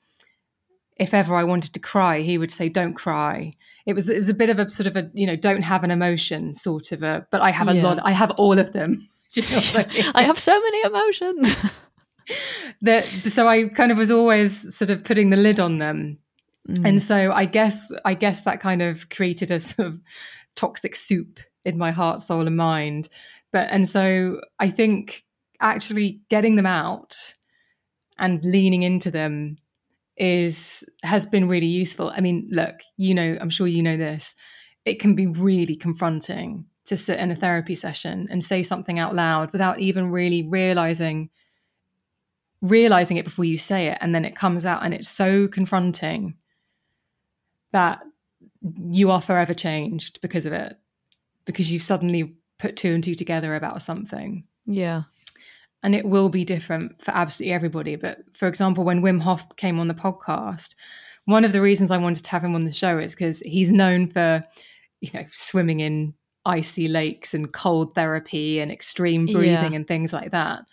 [1.04, 3.54] if ever I wanted to cry he would say don't cry
[3.86, 5.84] it was it was a bit of a sort of a you know don't have
[5.84, 7.84] an emotion sort of a but I have a yeah.
[7.84, 10.06] lot I have all of them you know I, mean?
[10.16, 11.56] I have so many emotions.
[12.82, 16.20] that so I kind of was always sort of putting the lid on them.
[16.70, 16.88] Mm.
[16.88, 20.00] And so I guess I guess that kind of created a sort of
[20.56, 23.10] toxic soup in my heart, soul, and mind.
[23.52, 25.24] But and so I think
[25.62, 27.16] actually getting them out
[28.18, 29.58] and leaning into them
[30.17, 32.12] is has been really useful.
[32.15, 34.36] I mean, look, you know, I'm sure you know this.
[34.86, 39.15] It can be really confronting to sit in a therapy session and say something out
[39.15, 41.30] loud without even really realizing
[42.62, 46.34] realizing it before you say it and then it comes out and it's so confronting
[47.73, 47.99] that
[48.89, 50.78] you are forever changed because of it,
[51.45, 54.45] because you've suddenly put two and two together about something.
[54.65, 55.04] Yeah.
[55.84, 57.96] And it will be different for absolutely everybody.
[57.98, 60.76] But for example, when Wim Hof came on the podcast,
[61.26, 63.72] one of the reasons I wanted to have him on the show is because he's
[63.72, 64.43] known for,
[65.02, 66.13] you know, swimming in
[66.46, 69.76] icy lakes and cold therapy and extreme breathing yeah.
[69.76, 70.65] and things like that.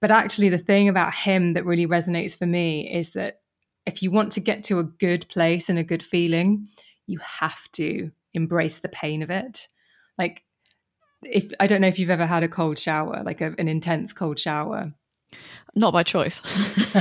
[0.00, 3.40] But actually, the thing about him that really resonates for me is that
[3.86, 6.68] if you want to get to a good place and a good feeling,
[7.06, 9.68] you have to embrace the pain of it.
[10.16, 10.42] Like,
[11.22, 14.12] if I don't know if you've ever had a cold shower, like a, an intense
[14.12, 14.92] cold shower.
[15.76, 16.40] Not by choice.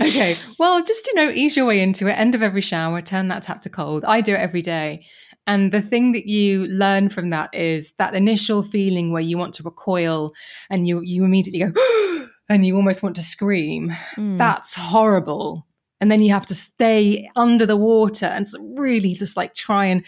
[0.00, 0.36] okay.
[0.58, 2.12] Well, just, you know, ease your way into it.
[2.12, 4.04] End of every shower, turn that tap to cold.
[4.04, 5.04] I do it every day.
[5.46, 9.54] And the thing that you learn from that is that initial feeling where you want
[9.54, 10.32] to recoil
[10.70, 13.92] and you you immediately go and you almost want to scream.
[14.16, 14.38] Mm.
[14.38, 15.66] That's horrible.
[16.00, 20.04] And then you have to stay under the water and really just like try and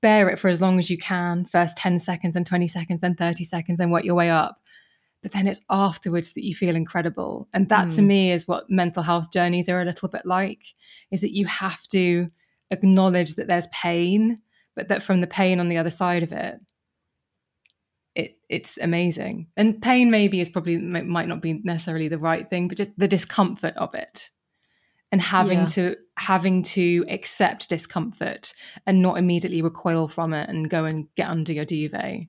[0.00, 1.44] bear it for as long as you can.
[1.46, 4.60] First 10 seconds, then 20 seconds, then 30 seconds, then work your way up.
[5.22, 7.48] But then it's afterwards that you feel incredible.
[7.52, 7.96] And that mm.
[7.96, 10.64] to me is what mental health journeys are a little bit like,
[11.10, 12.28] is that you have to
[12.70, 14.36] acknowledge that there's pain
[14.78, 16.60] but that from the pain on the other side of it,
[18.14, 19.48] it it's amazing.
[19.56, 23.08] And pain maybe is probably might not be necessarily the right thing, but just the
[23.08, 24.30] discomfort of it
[25.10, 25.66] and having yeah.
[25.66, 28.52] to having to accept discomfort
[28.86, 32.26] and not immediately recoil from it and go and get under your duvet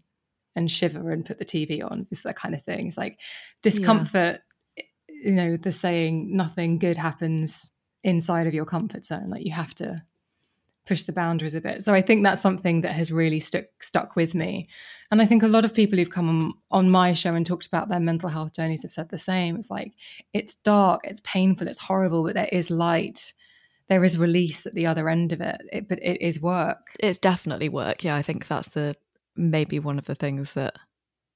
[0.55, 2.87] and shiver and put the TV on is that kind of thing.
[2.87, 3.19] It's like
[3.61, 4.41] discomfort,
[4.77, 4.83] yeah.
[5.09, 7.71] you know, the saying nothing good happens
[8.03, 9.29] inside of your comfort zone.
[9.29, 10.01] Like you have to
[10.89, 11.83] push the boundaries a bit.
[11.83, 14.67] So I think that's something that has really stuck stuck with me.
[15.11, 17.67] And I think a lot of people who've come on, on my show and talked
[17.67, 19.55] about their mental health journeys have said the same.
[19.55, 19.93] It's like
[20.33, 23.33] it's dark, it's painful, it's horrible, but there is light.
[23.87, 26.95] There is release at the other end of it, it but it is work.
[26.99, 28.03] It's definitely work.
[28.03, 28.95] Yeah, I think that's the
[29.35, 30.75] maybe one of the things that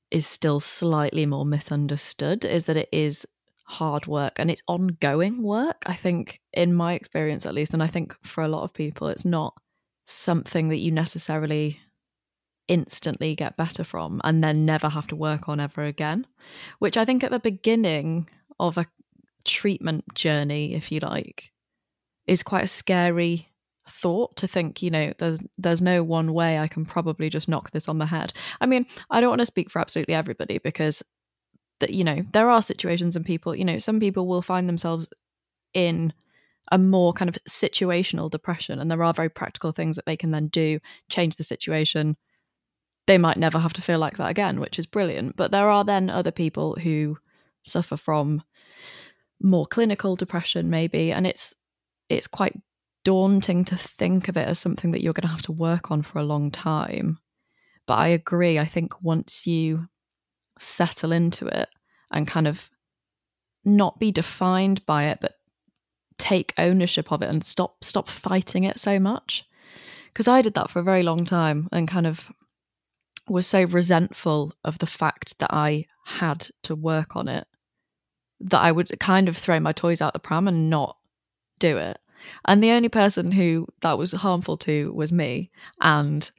[0.10, 3.26] is still slightly more misunderstood is that it is
[3.74, 5.84] hard work and it's ongoing work.
[5.86, 9.08] I think, in my experience at least, and I think for a lot of people,
[9.08, 9.54] it's not
[10.06, 11.80] something that you necessarily
[12.68, 16.26] instantly get better from and then never have to work on ever again.
[16.80, 18.88] Which I think at the beginning of a
[19.44, 21.52] treatment journey, if you like,
[22.28, 23.50] is quite a scary
[23.90, 27.72] thought to think you know there's there's no one way i can probably just knock
[27.72, 28.32] this on the head
[28.62, 31.04] i mean i don't want to speak for absolutely everybody because
[31.80, 35.08] that you know there are situations and people you know some people will find themselves
[35.74, 36.14] in
[36.72, 40.32] a more kind of situational depression and there are very practical things that they can
[40.32, 42.16] then do change the situation.
[43.06, 45.84] They might never have to feel like that again which is brilliant but there are
[45.84, 47.18] then other people who
[47.64, 48.44] suffer from
[49.42, 51.54] more clinical depression maybe and it's
[52.08, 52.56] it's quite
[53.04, 56.02] daunting to think of it as something that you're going to have to work on
[56.02, 57.20] for a long time.
[57.86, 59.90] But i agree i think once you
[60.60, 61.70] settle into it
[62.12, 62.70] and kind of
[63.66, 65.36] not be defined by it but
[66.18, 69.46] take ownership of it and stop stop fighting it so much
[70.08, 72.32] because I did that for a very long time and kind of
[73.28, 77.48] was so resentful of the fact that I had to work on it
[78.44, 80.98] that I would kind of throw my toys out the pram and not
[81.60, 81.98] do it.
[82.46, 85.50] And the only person who that was harmful to was me.
[85.82, 86.30] And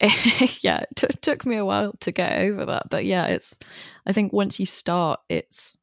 [0.62, 2.88] yeah, it t- took me a while to get over that.
[2.90, 3.58] But yeah, it's,
[4.06, 5.74] I think once you start, it's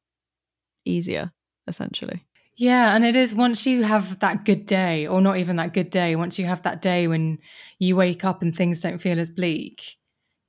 [0.84, 1.32] easier,
[1.66, 2.24] essentially.
[2.56, 5.90] Yeah, and it is once you have that good day, or not even that good
[5.90, 7.38] day, once you have that day when
[7.78, 9.96] you wake up and things don't feel as bleak,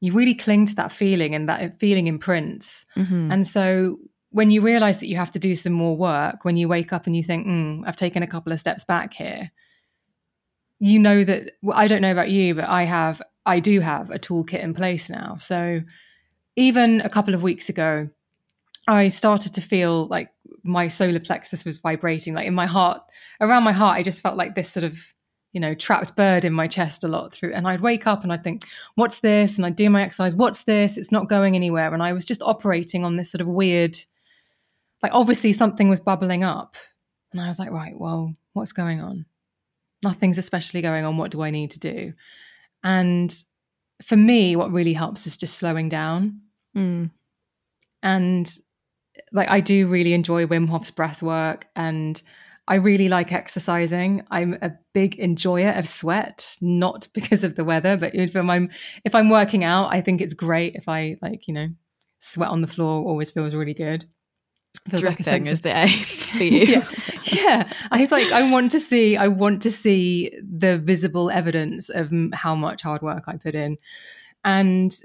[0.02, 2.86] you really cling to that feeling and that feeling imprints.
[2.98, 3.32] Mm-hmm.
[3.32, 3.98] And so
[4.32, 7.06] when you realize that you have to do some more work, when you wake up
[7.06, 9.52] and you think, mm, I've taken a couple of steps back here,
[10.80, 14.10] you know that well, I don't know about you, but I have I do have
[14.10, 15.38] a toolkit in place now.
[15.40, 15.82] So
[16.56, 18.10] even a couple of weeks ago,
[18.88, 20.32] I started to feel like
[20.64, 23.02] my solar plexus was vibrating, like in my heart,
[23.40, 23.98] around my heart.
[23.98, 25.00] I just felt like this sort of,
[25.54, 27.54] you know, trapped bird in my chest a lot through.
[27.54, 28.64] And I'd wake up and I'd think,
[28.96, 29.58] what's this?
[29.58, 30.98] And I'd do my exercise, what's this?
[30.98, 31.94] It's not going anywhere.
[31.94, 33.98] And I was just operating on this sort of weird,
[35.04, 36.76] like obviously something was bubbling up.
[37.32, 39.26] And I was like, right, well, what's going on?
[40.04, 41.18] Nothing's especially going on.
[41.18, 42.14] What do I need to do?
[42.84, 43.36] And
[44.04, 46.42] for me, what really helps is just slowing down.
[46.76, 47.12] Mm.
[48.02, 48.58] And
[49.32, 52.22] like, I do really enjoy Wim Hof's breath work and
[52.70, 54.24] I really like exercising.
[54.30, 58.70] I'm a big enjoyer of sweat, not because of the weather, but if I'm
[59.04, 61.70] if I'm working out, I think it's great if I like, you know,
[62.22, 64.06] sweat on the floor always feels really good.
[64.90, 66.66] Feels like a sense is of, the aim for you.
[66.66, 66.86] yeah.
[67.24, 71.90] yeah, I was like, I want to see, I want to see the visible evidence
[71.90, 73.78] of how much hard work I put in,
[74.44, 74.96] and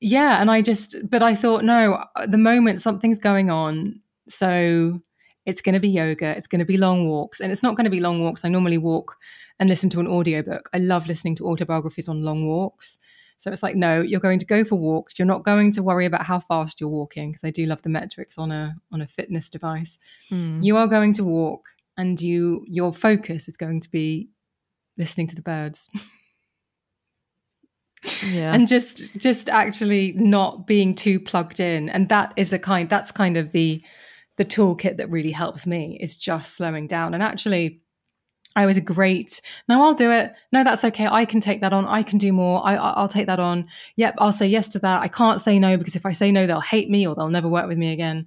[0.00, 5.00] yeah, and I just, but I thought, no, uh, the moment something's going on, so
[5.46, 7.84] it's going to be yoga, it's going to be long walks, and it's not going
[7.84, 8.44] to be long walks.
[8.44, 9.16] I normally walk
[9.58, 10.70] and listen to an audiobook.
[10.72, 12.98] I love listening to autobiographies on long walks.
[13.40, 15.18] So it's like, no, you're going to go for walks.
[15.18, 17.88] You're not going to worry about how fast you're walking because I do love the
[17.88, 19.98] metrics on a on a fitness device.
[20.30, 20.62] Mm.
[20.62, 21.64] You are going to walk,
[21.96, 24.28] and you your focus is going to be
[24.98, 25.88] listening to the birds.
[28.26, 32.88] yeah and just just actually not being too plugged in and that is a kind
[32.88, 33.80] that's kind of the
[34.36, 37.80] the toolkit that really helps me is just slowing down and actually
[38.56, 39.40] I was a great.
[39.68, 40.34] No, I'll do it.
[40.52, 41.06] No, that's okay.
[41.06, 41.86] I can take that on.
[41.86, 42.60] I can do more.
[42.64, 43.68] I, I'll take that on.
[43.96, 45.02] Yep, I'll say yes to that.
[45.02, 47.48] I can't say no because if I say no, they'll hate me or they'll never
[47.48, 48.26] work with me again.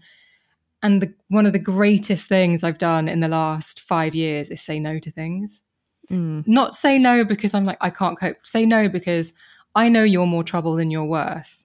[0.81, 4.61] And the, one of the greatest things I've done in the last five years is
[4.61, 5.63] say no to things.
[6.09, 6.47] Mm.
[6.47, 8.37] Not say no because I'm like I can't cope.
[8.43, 9.33] Say no because
[9.75, 11.63] I know you're more trouble than you're worth.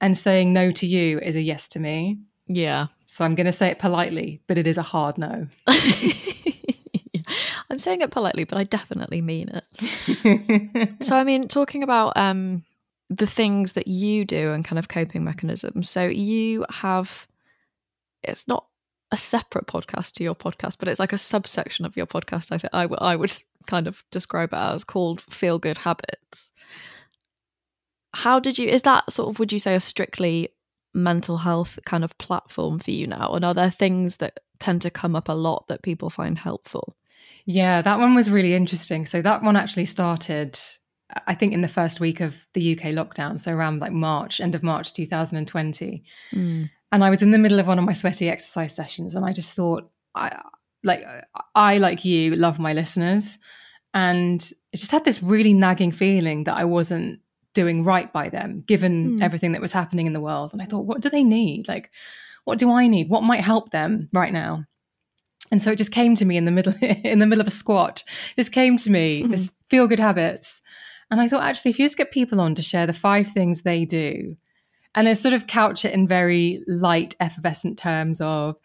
[0.00, 2.18] And saying no to you is a yes to me.
[2.48, 2.86] Yeah.
[3.06, 5.46] So I'm going to say it politely, but it is a hard no.
[7.72, 10.94] I'm saying it politely, but I definitely mean it.
[11.02, 12.64] so, I mean, talking about um,
[13.08, 15.88] the things that you do and kind of coping mechanisms.
[15.88, 17.26] So, you have,
[18.22, 18.66] it's not
[19.10, 22.52] a separate podcast to your podcast, but it's like a subsection of your podcast.
[22.52, 23.32] I think I, w- I would
[23.66, 26.52] kind of describe it as called Feel Good Habits.
[28.12, 30.50] How did you, is that sort of, would you say, a strictly
[30.92, 33.32] mental health kind of platform for you now?
[33.32, 36.94] And are there things that tend to come up a lot that people find helpful?
[37.46, 39.06] Yeah, that one was really interesting.
[39.06, 40.58] So that one actually started,
[41.26, 43.40] I think, in the first week of the UK lockdown.
[43.40, 46.04] So around like March, end of March 2020.
[46.32, 46.70] Mm.
[46.92, 49.32] And I was in the middle of one of my sweaty exercise sessions, and I
[49.32, 50.40] just thought, I
[50.84, 51.04] like,
[51.54, 53.38] I like you love my listeners,
[53.94, 57.20] and I just had this really nagging feeling that I wasn't
[57.54, 59.22] doing right by them, given mm.
[59.22, 60.52] everything that was happening in the world.
[60.52, 61.68] And I thought, what do they need?
[61.68, 61.90] Like,
[62.44, 63.08] what do I need?
[63.08, 64.64] What might help them right now?
[65.52, 67.52] And so it just came to me in the middle in the middle of a
[67.52, 68.02] squat.
[68.36, 69.30] It just came to me mm-hmm.
[69.30, 70.60] this feel good habits.
[71.12, 73.62] And I thought actually if you just get people on to share the five things
[73.62, 74.36] they do
[74.94, 78.56] and I sort of couch it in very light effervescent terms of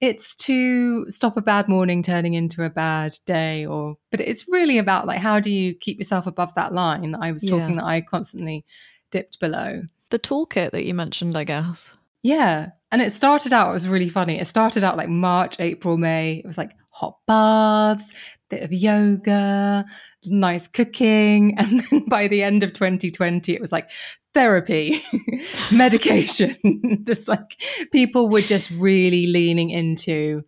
[0.00, 4.78] it's to stop a bad morning turning into a bad day or but it's really
[4.78, 7.82] about like how do you keep yourself above that line that I was talking yeah.
[7.82, 8.64] that I constantly
[9.10, 9.82] dipped below.
[10.10, 11.90] The toolkit that you mentioned, I guess.
[12.24, 12.70] Yeah.
[12.90, 14.40] And it started out, it was really funny.
[14.40, 16.36] It started out like March, April, May.
[16.36, 18.12] It was like hot baths,
[18.48, 19.84] bit of yoga,
[20.24, 21.56] nice cooking.
[21.58, 23.90] And then by the end of 2020, it was like
[24.32, 25.02] therapy,
[25.72, 27.02] medication.
[27.06, 27.60] just like
[27.92, 30.42] people were just really leaning into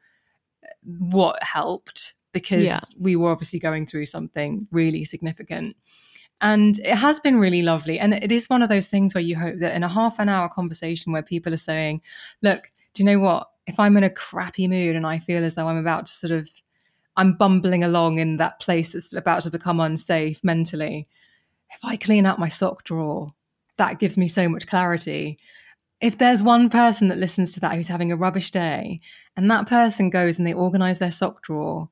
[0.82, 2.80] what helped because yeah.
[2.98, 5.76] we were obviously going through something really significant.
[6.40, 7.98] And it has been really lovely.
[7.98, 10.28] And it is one of those things where you hope that in a half an
[10.28, 12.02] hour conversation where people are saying,
[12.42, 13.48] look, do you know what?
[13.66, 16.30] If I'm in a crappy mood and I feel as though I'm about to sort
[16.32, 16.48] of,
[17.16, 21.06] I'm bumbling along in that place that's about to become unsafe mentally,
[21.70, 23.28] if I clean out my sock drawer,
[23.78, 25.38] that gives me so much clarity.
[26.00, 29.00] If there's one person that listens to that who's having a rubbish day
[29.36, 31.88] and that person goes and they organize their sock drawer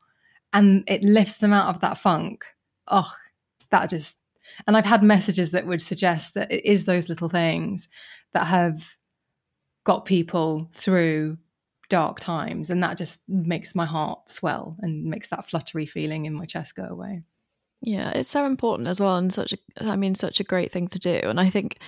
[0.52, 2.44] and it lifts them out of that funk,
[2.88, 3.10] oh,
[3.70, 4.18] that just
[4.66, 7.88] and I've had messages that would suggest that it is those little things
[8.32, 8.96] that have
[9.84, 11.38] got people through
[11.88, 12.70] dark times.
[12.70, 16.74] And that just makes my heart swell and makes that fluttery feeling in my chest
[16.74, 17.22] go away.
[17.82, 20.88] Yeah, it's so important as well, and such a, I mean, such a great thing
[20.88, 21.20] to do.
[21.22, 21.78] And I think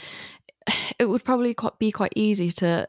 [0.98, 2.86] it would probably quite, be quite easy to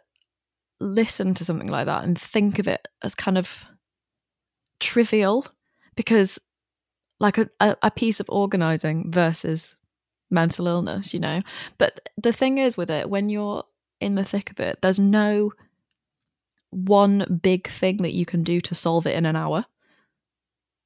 [0.80, 3.66] listen to something like that and think of it as kind of
[4.80, 5.48] trivial
[5.96, 6.38] because
[7.20, 9.76] like a, a, a piece of organizing versus
[10.30, 11.42] mental illness, you know.
[11.78, 13.64] But the thing is with it, when you're
[14.00, 15.52] in the thick of it, there's no
[16.70, 19.66] one big thing that you can do to solve it in an hour.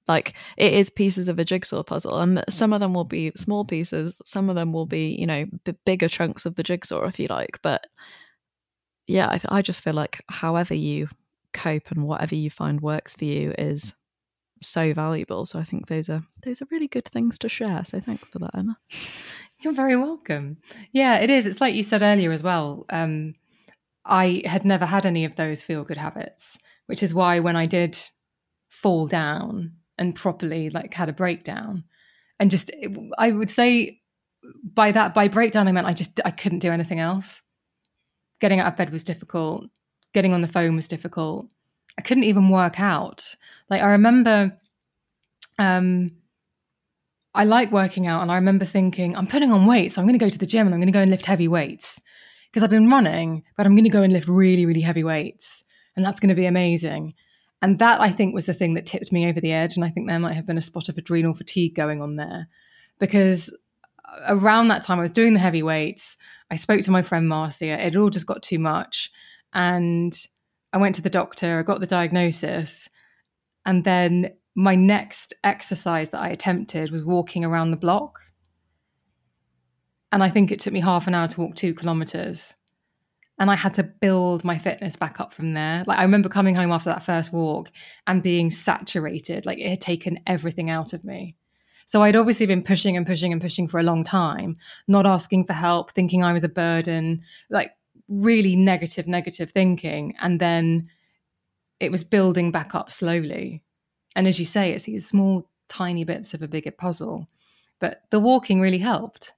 [0.08, 3.64] Like it is pieces of a jigsaw puzzle, and some of them will be small
[3.66, 7.20] pieces, some of them will be, you know, b- bigger chunks of the jigsaw, if
[7.20, 7.60] you like.
[7.62, 7.88] But
[9.08, 11.08] yeah, I, I just feel like however you
[11.54, 13.94] cope and whatever you find works for you is
[14.62, 15.46] so valuable.
[15.46, 17.84] So I think those are those are really good things to share.
[17.86, 18.78] So thanks for that, Emma.
[19.60, 20.58] You're very welcome.
[20.92, 21.46] Yeah, it is.
[21.46, 22.86] It's like you said earlier as well.
[22.90, 23.36] Um,
[24.06, 26.58] I had never had any of those feel good habits,
[26.88, 27.98] which is why when I did
[28.70, 31.84] fall down and properly like had a breakdown,
[32.40, 32.72] and just
[33.18, 34.00] I would say
[34.64, 37.42] by that by breakdown I meant I just I couldn't do anything else.
[38.40, 39.70] Getting out of bed was difficult.
[40.14, 41.54] getting on the phone was difficult.
[41.98, 43.36] I couldn't even work out.
[43.72, 44.56] Like I remember
[45.58, 46.10] um
[47.34, 50.20] I like working out and I remember thinking, I'm putting on weight, so I'm going
[50.20, 52.02] to go to the gym and I'm going to go and lift heavy weights
[52.50, 55.66] because I've been running, but I'm going to go and lift really, really heavy weights.
[55.96, 57.14] And that's going to be amazing.
[57.62, 59.78] And that I think was the thing that tipped me over the edge.
[59.78, 62.50] And I think there might have been a spot of adrenal fatigue going on there
[63.00, 63.56] because
[64.28, 66.18] around that time I was doing the heavy weights.
[66.50, 67.86] I spoke to my friend Marcia.
[67.86, 69.10] It all just got too much.
[69.54, 70.14] And
[70.74, 72.90] I went to the doctor, I got the diagnosis.
[73.66, 78.20] And then my next exercise that I attempted was walking around the block.
[80.12, 82.56] And I think it took me half an hour to walk two kilometers.
[83.40, 85.84] And I had to build my fitness back up from there.
[85.88, 87.72] Like I remember coming home after that first walk
[88.08, 91.36] and being saturated, like it had taken everything out of me.
[91.86, 94.58] So I'd obviously been pushing and pushing and pushing for a long time,
[94.88, 97.72] not asking for help, thinking I was a burden, like
[98.08, 100.16] really negative, negative thinking.
[100.22, 100.90] And then
[101.82, 103.64] it was building back up slowly.
[104.16, 107.28] And as you say, it's these small, tiny bits of a bigger puzzle.
[107.80, 109.34] But the walking really helped.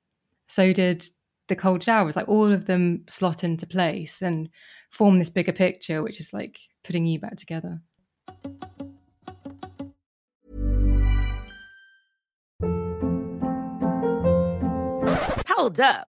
[0.48, 1.06] So did
[1.48, 2.18] the cold showers.
[2.18, 4.50] Like all of them slot into place and
[4.90, 7.80] form this bigger picture, which is like putting you back together.
[15.48, 16.13] Hold up.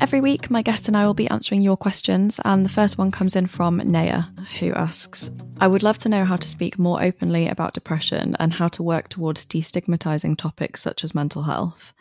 [0.00, 3.10] Every week, my guest and I will be answering your questions, and the first one
[3.10, 4.22] comes in from Naya,
[4.60, 5.30] who asks
[5.60, 8.82] I would love to know how to speak more openly about depression and how to
[8.82, 11.92] work towards destigmatizing topics such as mental health.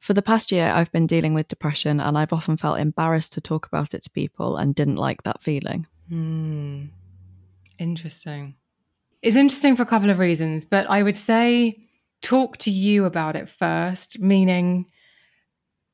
[0.00, 3.40] For the past year, I've been dealing with depression, and I've often felt embarrassed to
[3.40, 5.86] talk about it to people and didn't like that feeling.
[6.08, 6.86] Hmm.
[7.78, 8.56] Interesting.
[9.22, 11.86] It's interesting for a couple of reasons, but I would say
[12.22, 14.86] talk to you about it first, meaning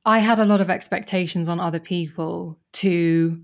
[0.06, 3.42] I had a lot of expectations on other people to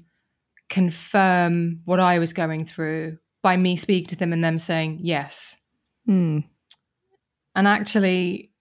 [0.70, 5.58] confirm what I was going through by me speaking to them and them saying yes.
[6.06, 6.38] Hmm.
[7.56, 8.52] And actually,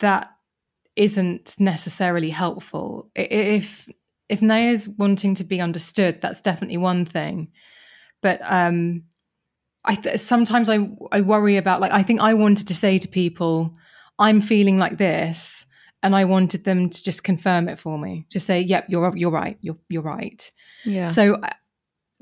[0.00, 0.30] that
[0.96, 3.10] isn't necessarily helpful.
[3.16, 3.88] If
[4.28, 7.50] if Naya's wanting to be understood, that's definitely one thing.
[8.22, 9.04] But um,
[9.84, 13.08] I th- sometimes I I worry about like I think I wanted to say to
[13.08, 13.74] people,
[14.18, 15.66] I'm feeling like this,
[16.02, 19.30] and I wanted them to just confirm it for me, just say, "Yep, you're you're
[19.30, 20.50] right, you're you're right."
[20.84, 21.08] Yeah.
[21.08, 21.50] So, uh,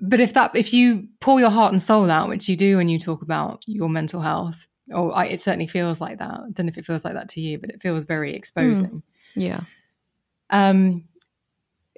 [0.01, 2.89] but if that if you pour your heart and soul out, which you do when
[2.89, 6.31] you talk about your mental health, or I, it certainly feels like that.
[6.31, 9.03] I don't know if it feels like that to you, but it feels very exposing.
[9.35, 9.61] yeah.
[10.51, 11.05] Um,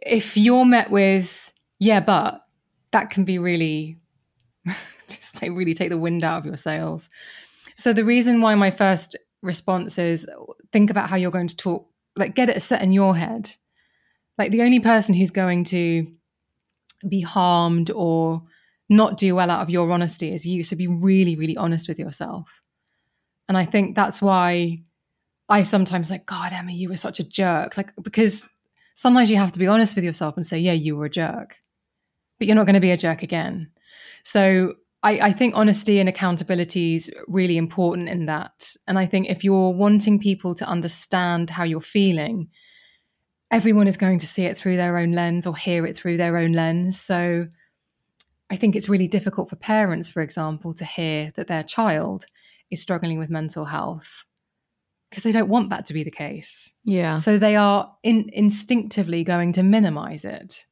[0.03, 2.43] if you're met with "yeah, but,"
[2.91, 3.99] that can be really
[5.09, 7.09] just like really take the wind out of your sails.
[7.74, 10.26] So the reason why my first response is
[10.73, 13.51] think about how you're going to talk, like get it set in your head.
[14.39, 16.07] Like the only person who's going to
[17.09, 18.43] be harmed or
[18.89, 20.64] not do well out of your honesty is you.
[20.64, 22.61] So be really, really honest with yourself.
[23.49, 24.83] And I think that's why
[25.49, 27.77] I sometimes like, God, Emma, you were such a jerk.
[27.77, 28.47] Like, because
[28.95, 31.57] sometimes you have to be honest with yourself and say, yeah, you were a jerk,
[32.39, 33.71] but you're not going to be a jerk again.
[34.25, 38.75] So I, I think honesty and accountability is really important in that.
[38.87, 42.49] And I think if you're wanting people to understand how you're feeling,
[43.51, 46.37] everyone is going to see it through their own lens or hear it through their
[46.37, 47.01] own lens.
[47.01, 47.47] So
[48.51, 52.27] I think it's really difficult for parents, for example, to hear that their child
[52.71, 54.25] is struggling with mental health
[55.09, 56.73] because they don't want that to be the case.
[56.85, 57.17] Yeah.
[57.17, 60.67] So they are in, instinctively going to minimize it.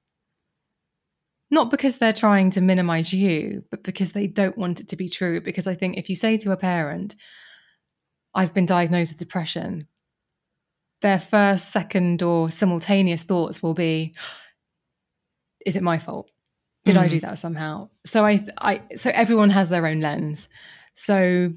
[1.51, 5.09] Not because they're trying to minimize you, but because they don't want it to be
[5.09, 5.41] true.
[5.41, 7.15] Because I think if you say to a parent,
[8.35, 9.87] I've been diagnosed with depression,
[11.01, 14.15] their first, second, or simultaneous thoughts will be,
[15.65, 16.31] Is it my fault?
[16.85, 17.01] Did mm.
[17.01, 17.89] I do that somehow?
[18.05, 20.49] So I, I, so everyone has their own lens.
[20.95, 21.53] So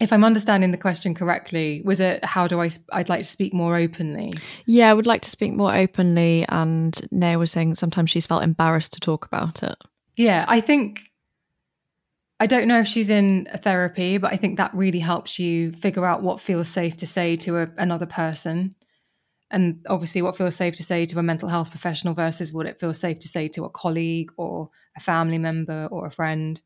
[0.00, 2.70] if I'm understanding the question correctly, was it how do I?
[2.90, 4.32] I'd like to speak more openly.
[4.64, 6.46] Yeah, I would like to speak more openly.
[6.48, 9.76] And Naya was saying sometimes she's felt embarrassed to talk about it.
[10.16, 11.02] Yeah, I think.
[12.42, 15.72] I don't know if she's in a therapy, but I think that really helps you
[15.72, 18.72] figure out what feels safe to say to a, another person.
[19.50, 22.80] And obviously, what feels safe to say to a mental health professional versus what it
[22.80, 26.62] feels safe to say to a colleague or a family member or a friend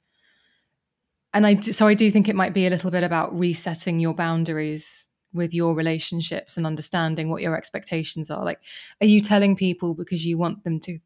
[1.34, 4.14] and I so I do think it might be a little bit about resetting your
[4.14, 8.44] boundaries with your relationships and understanding what your expectations are.
[8.44, 8.60] Like,
[9.00, 10.98] are you telling people because you want them to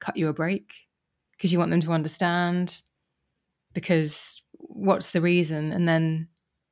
[0.00, 0.74] cut you a break?
[1.32, 2.82] Because you want them to understand?
[3.72, 5.72] Because what's the reason?
[5.72, 6.28] And then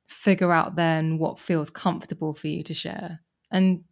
[0.07, 3.21] figure out then what feels comfortable for you to share
[3.51, 3.85] and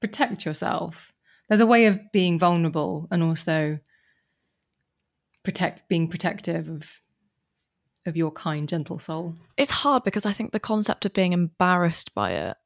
[0.00, 1.12] protect yourself.
[1.48, 3.78] There's a way of being vulnerable and also
[5.42, 6.90] protect being protective of
[8.06, 9.34] of your kind, gentle soul?
[9.56, 12.56] It's hard because I think the concept of being embarrassed by it,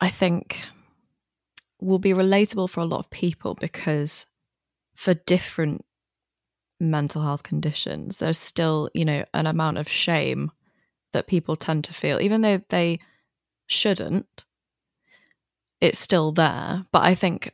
[0.00, 0.60] I think,
[1.80, 4.26] will be relatable for a lot of people because
[4.94, 5.84] for different
[6.80, 10.50] mental health conditions, there's still, you know, an amount of shame
[11.12, 12.98] that people tend to feel, even though they
[13.66, 14.44] shouldn't.
[15.80, 17.52] It's still there, but I think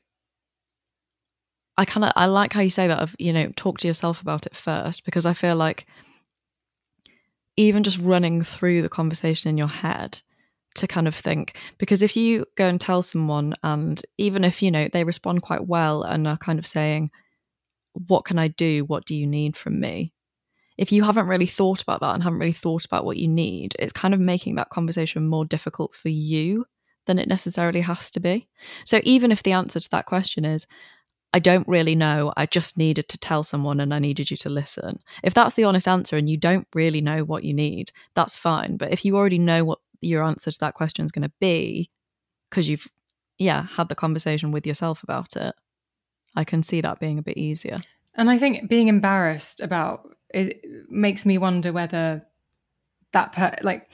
[1.78, 4.20] I kind of I like how you say that of you know talk to yourself
[4.20, 5.86] about it first because I feel like
[7.58, 10.20] even just running through the conversation in your head
[10.76, 11.58] to kind of think.
[11.76, 15.66] Because if you go and tell someone and even if you know they respond quite
[15.66, 17.10] well and are kind of saying
[18.06, 18.84] what can i do?
[18.84, 20.12] What do you need from me?
[20.76, 23.74] If you haven't really thought about that and haven't really thought about what you need
[23.80, 26.64] it's kind of making that conversation more difficult for you
[27.06, 28.46] than it necessarily has to be.
[28.84, 30.68] So even if the answer to that question is
[31.32, 32.32] I don't really know.
[32.36, 35.00] I just needed to tell someone and I needed you to listen.
[35.22, 38.76] If that's the honest answer and you don't really know what you need, that's fine.
[38.76, 41.90] But if you already know what your answer to that question is going to be,
[42.48, 42.88] because you've,
[43.36, 45.54] yeah, had the conversation with yourself about it,
[46.34, 47.78] I can see that being a bit easier.
[48.14, 52.26] And I think being embarrassed about it makes me wonder whether
[53.12, 53.88] that, per- like,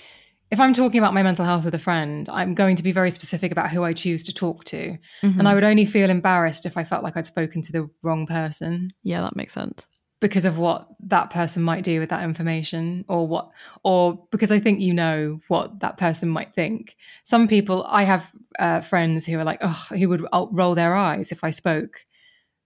[0.54, 3.10] if I'm talking about my mental health with a friend, I'm going to be very
[3.10, 4.96] specific about who I choose to talk to.
[5.22, 5.40] Mm-hmm.
[5.40, 8.24] And I would only feel embarrassed if I felt like I'd spoken to the wrong
[8.24, 8.92] person.
[9.02, 9.84] Yeah, that makes sense.
[10.20, 13.50] Because of what that person might do with that information or what
[13.82, 16.94] or because I think you know what that person might think.
[17.24, 21.32] Some people I have uh, friends who are like, oh, who would roll their eyes
[21.32, 21.98] if I spoke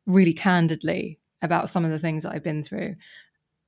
[0.04, 2.96] really candidly about some of the things that I've been through.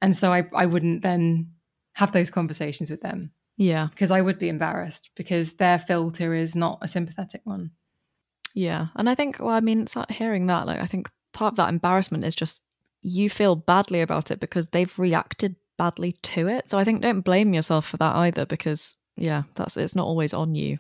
[0.02, 1.52] And so I, I wouldn't then
[1.94, 3.88] have those conversations with them yeah.
[3.90, 7.72] Because I would be embarrassed because their filter is not a sympathetic one.
[8.54, 8.86] Yeah.
[8.96, 12.24] And I think, well, I mean, hearing that, like, I think part of that embarrassment
[12.24, 12.62] is just
[13.02, 16.70] you feel badly about it because they've reacted badly to it.
[16.70, 20.32] So I think don't blame yourself for that either because, yeah, that's it's not always
[20.32, 20.78] on you.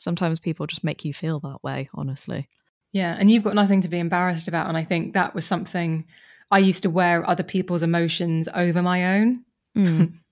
[0.00, 2.48] Sometimes people just make you feel that way, honestly.
[2.92, 3.16] Yeah.
[3.16, 4.66] And you've got nothing to be embarrassed about.
[4.66, 6.04] And I think that was something
[6.50, 9.44] I used to wear other people's emotions over my own.
[9.78, 10.14] Mm.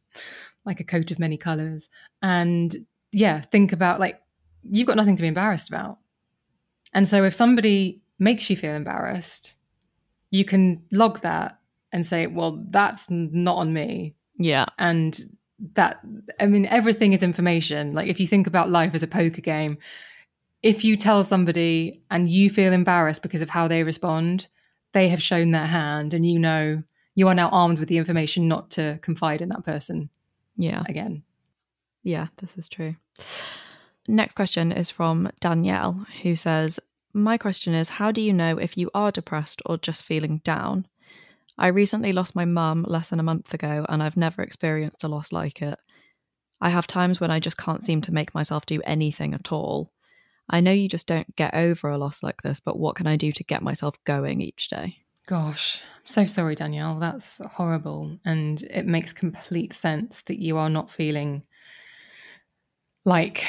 [0.65, 1.89] like a coat of many colors.
[2.23, 2.75] And
[3.13, 4.21] yeah, think about like,
[4.63, 5.99] you've got nothing to be embarrassed about.
[6.93, 9.57] And so if somebody makes you feel embarrassed,
[10.31, 11.59] you can log that
[11.93, 14.15] and say, well, that's not on me.
[14.37, 14.65] Yeah.
[14.79, 15.19] And
[15.75, 16.01] that,
[16.41, 17.93] I mean, everything is information.
[17.93, 19.79] Like if you think about life as a poker game,
[20.63, 24.49] if you tell somebody and you feel embarrassed because of how they respond,
[24.93, 26.83] they have shown their hand and you know
[27.15, 30.09] you are now armed with the information not to confide in that person
[30.57, 30.83] yeah.
[30.89, 31.23] Again.
[32.03, 32.97] Yeah, this is true.
[34.07, 36.79] Next question is from Danielle, who says,
[37.13, 40.87] My question is How do you know if you are depressed or just feeling down?
[41.57, 45.09] I recently lost my mum less than a month ago, and I've never experienced a
[45.09, 45.79] loss like it.
[46.61, 49.93] I have times when I just can't seem to make myself do anything at all.
[50.49, 53.17] I know you just don't get over a loss like this, but what can I
[53.17, 55.04] do to get myself going each day?
[55.27, 56.99] Gosh, I'm so sorry, Danielle.
[56.99, 58.19] That's horrible.
[58.27, 61.47] And it makes complete sense that you are not feeling
[63.07, 63.45] like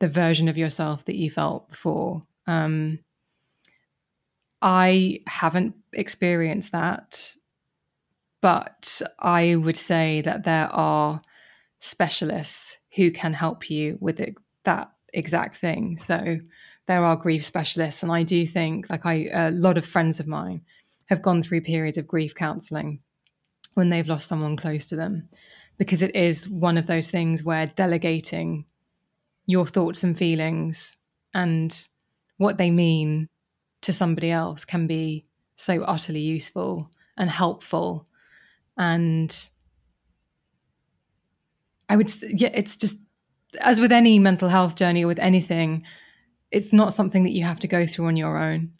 [0.00, 2.22] the version of yourself that you felt before.
[2.46, 2.98] Um,
[4.60, 7.34] I haven't experienced that,
[8.42, 11.22] but I would say that there are
[11.78, 14.34] specialists who can help you with it,
[14.64, 15.96] that exact thing.
[15.96, 16.38] So
[16.86, 20.26] there are grief specialists, and I do think, like I, a lot of friends of
[20.26, 20.62] mine
[21.08, 23.00] have gone through periods of grief counseling
[23.74, 25.28] when they've lost someone close to them
[25.78, 28.66] because it is one of those things where delegating
[29.46, 30.96] your thoughts and feelings
[31.34, 31.86] and
[32.36, 33.28] what they mean
[33.80, 35.24] to somebody else can be
[35.56, 38.06] so utterly useful and helpful.
[38.76, 39.34] And
[41.88, 42.98] I would, yeah, it's just
[43.60, 45.84] as with any mental health journey or with anything,
[46.50, 48.72] it's not something that you have to go through on your own.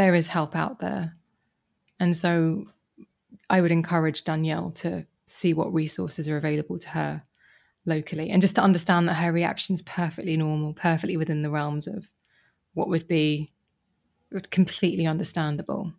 [0.00, 1.12] There is help out there.
[1.98, 2.64] And so
[3.50, 7.20] I would encourage Danielle to see what resources are available to her
[7.84, 11.86] locally and just to understand that her reaction is perfectly normal, perfectly within the realms
[11.86, 12.10] of
[12.72, 13.52] what would be
[14.50, 15.92] completely understandable.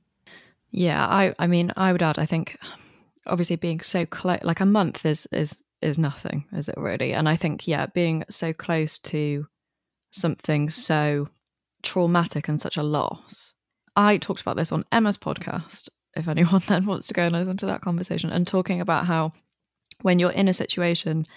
[0.72, 2.58] Yeah, I I mean, I would add I think
[3.28, 7.14] obviously being so close like a month is is is nothing, is it really?
[7.14, 9.46] And I think yeah, being so close to
[10.10, 11.30] something so
[11.84, 13.54] traumatic and such a loss.
[13.96, 17.58] I talked about this on Emma's podcast if anyone then wants to go and listen
[17.58, 19.34] to that conversation and talking about how
[20.02, 21.28] when you're in a situation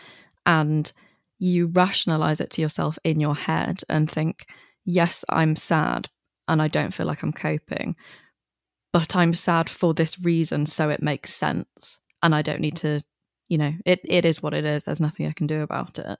[0.47, 0.93] and
[1.39, 4.47] you rationalize it to yourself in your head and think,
[4.85, 6.09] yes, I'm sad
[6.49, 7.97] and I don't feel like I'm coping,
[8.93, 12.01] but I'm sad for this reason, so it makes sense.
[12.23, 13.03] And I don't need to,
[13.49, 14.85] you know, it, it is what it is.
[14.85, 16.19] There's nothing I can do about it.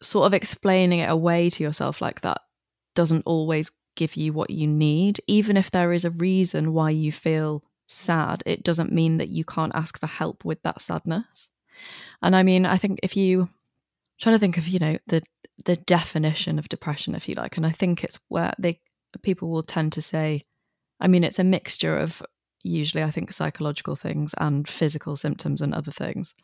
[0.00, 2.38] Sort of explaining it away to yourself like that
[2.94, 5.20] doesn't always give you what you need.
[5.26, 9.44] Even if there is a reason why you feel sad, it doesn't mean that you
[9.44, 11.50] can't ask for help with that sadness.
[12.22, 13.48] And I mean, I think if you
[14.20, 15.22] try to think of, you know, the
[15.64, 18.80] the definition of depression, if you like, and I think it's where they
[19.22, 20.44] people will tend to say,
[21.00, 22.22] I mean, it's a mixture of
[22.62, 26.34] usually I think psychological things and physical symptoms and other things.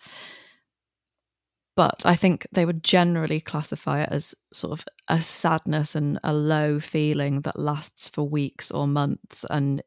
[1.78, 6.34] But I think they would generally classify it as sort of a sadness and a
[6.34, 9.80] low feeling that lasts for weeks or months and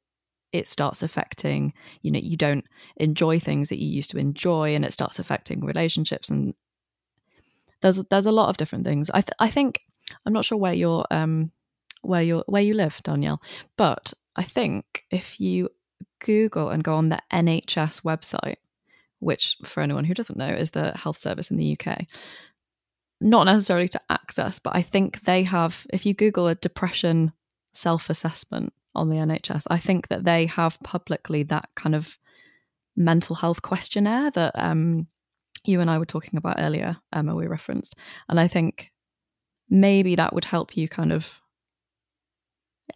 [0.54, 2.64] it starts affecting you know you don't
[2.96, 6.54] enjoy things that you used to enjoy and it starts affecting relationships and
[7.82, 9.10] there's there's a lot of different things.
[9.10, 9.82] I th- i think
[10.26, 11.52] i'm not sure where you're um
[12.04, 13.42] where you where you live danielle
[13.76, 15.70] but i think if you
[16.20, 18.61] google and go on the nhs website
[19.22, 21.98] which for anyone who doesn't know is the health service in the uk
[23.20, 27.32] not necessarily to access but i think they have if you google a depression
[27.74, 29.64] self-assessment on the NHS.
[29.70, 32.18] I think that they have publicly that kind of
[32.96, 35.08] mental health questionnaire that um,
[35.66, 37.96] you and I were talking about earlier, Emma, we referenced.
[38.28, 38.92] And I think
[39.70, 41.42] maybe that would help you kind of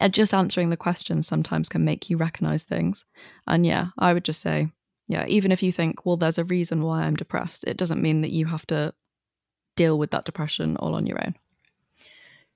[0.01, 3.05] uh, just answering the questions sometimes can make you recognize things.
[3.47, 4.71] And yeah, I would just say,
[5.07, 8.21] yeah, even if you think, well, there's a reason why I'm depressed, it doesn't mean
[8.21, 8.93] that you have to
[9.75, 11.35] deal with that depression all on your own.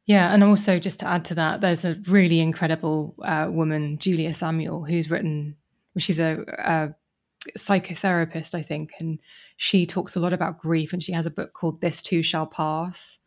[0.06, 4.34] Yeah, and also just to add to that, there's a really incredible uh, woman, Julia
[4.34, 5.56] Samuel, who's written.
[6.00, 6.96] She's a, a,
[7.58, 9.20] psychotherapist, I think, and
[9.58, 10.94] she talks a lot about grief.
[10.94, 13.20] And she has a book called "This Too Shall Pass."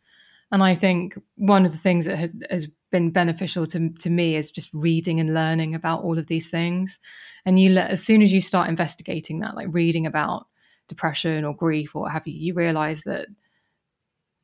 [0.51, 4.51] And I think one of the things that has been beneficial to to me is
[4.51, 6.99] just reading and learning about all of these things.
[7.45, 10.47] And you, as soon as you start investigating that, like reading about
[10.87, 13.27] depression or grief or what have you, you realize that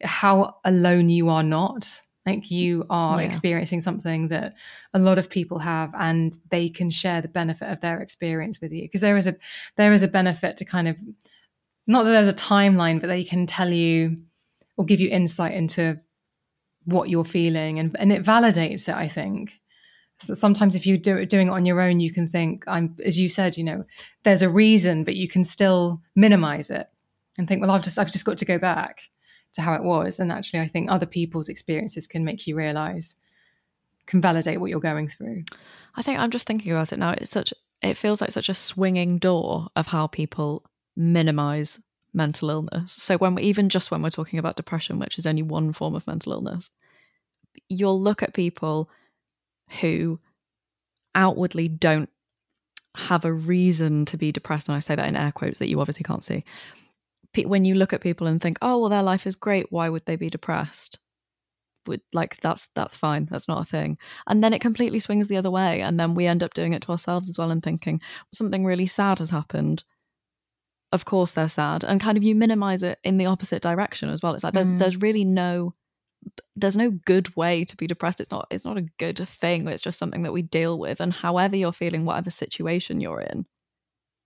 [0.03, 2.01] how alone you are not.
[2.25, 3.27] Like you are yeah.
[3.27, 4.53] experiencing something that
[4.93, 8.71] a lot of people have and they can share the benefit of their experience with
[8.71, 8.83] you.
[8.83, 9.35] Because there is a
[9.77, 10.97] there is a benefit to kind of
[11.87, 14.15] not that there's a timeline but they can tell you
[14.77, 15.99] or give you insight into
[16.85, 19.53] what you're feeling and and it validates it i think
[20.21, 22.95] so sometimes if you do it doing it on your own you can think i'm
[23.03, 23.83] as you said you know
[24.23, 26.89] there's a reason but you can still minimize it
[27.37, 29.01] and think well i've just i've just got to go back
[29.53, 30.19] to how it was.
[30.19, 33.15] And actually, I think other people's experiences can make you realize,
[34.05, 35.43] can validate what you're going through.
[35.95, 37.11] I think I'm just thinking about it now.
[37.11, 40.65] It's such, it feels like such a swinging door of how people
[40.95, 41.79] minimize
[42.13, 42.93] mental illness.
[42.93, 45.95] So when we, even just when we're talking about depression, which is only one form
[45.95, 46.69] of mental illness,
[47.67, 48.89] you'll look at people
[49.81, 50.19] who
[51.15, 52.09] outwardly don't
[52.95, 55.79] have a reason to be depressed and I say that in air quotes that you
[55.79, 56.43] obviously can't see
[57.45, 59.71] when you look at people and think, oh, well, their life is great.
[59.71, 60.99] Why would they be depressed?
[61.87, 63.27] Would like that's that's fine.
[63.31, 63.97] That's not a thing.
[64.27, 66.81] And then it completely swings the other way, and then we end up doing it
[66.83, 68.01] to ourselves as well and thinking
[68.33, 69.83] something really sad has happened.
[70.91, 74.21] Of course, they're sad, and kind of you minimize it in the opposite direction as
[74.21, 74.35] well.
[74.35, 74.77] It's like there's mm.
[74.77, 75.73] there's really no
[76.55, 78.19] there's no good way to be depressed.
[78.19, 79.67] It's not it's not a good thing.
[79.67, 80.99] It's just something that we deal with.
[80.99, 83.45] And however you're feeling, whatever situation you're in,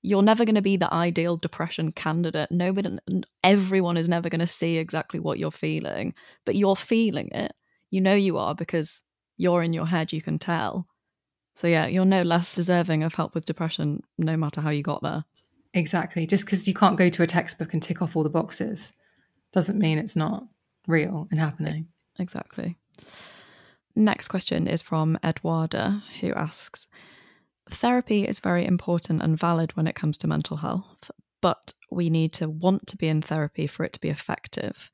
[0.02, 2.52] you're never going to be the ideal depression candidate.
[2.52, 2.98] Nobody,
[3.44, 6.14] everyone is never going to see exactly what you're feeling,
[6.46, 7.54] but you're feeling it.
[7.90, 9.04] You know you are because
[9.38, 10.88] you're in your head, you can tell.
[11.56, 15.04] So, yeah, you're no less deserving of help with depression, no matter how you got
[15.04, 15.24] there.
[15.74, 16.28] Exactly.
[16.28, 18.94] Just because you can't go to a textbook and tick off all the boxes
[19.54, 20.48] doesn't mean it's not
[20.88, 21.88] real and happening.
[22.20, 22.78] Exactly.
[23.96, 26.88] next question is from Eduarda, who asks
[27.70, 31.10] Therapy is very important and valid when it comes to mental health,
[31.42, 34.92] but we need to want to be in therapy for it to be effective.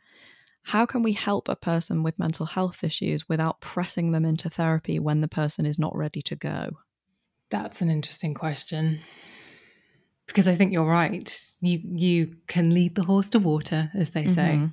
[0.64, 5.00] How can we help a person with mental health issues without pressing them into therapy
[5.00, 6.78] when the person is not ready to go?
[7.50, 9.00] That's an interesting question.
[10.28, 11.36] Because I think you're right.
[11.62, 14.58] You you can lead the horse to water, as they say.
[14.58, 14.66] Mm-hmm.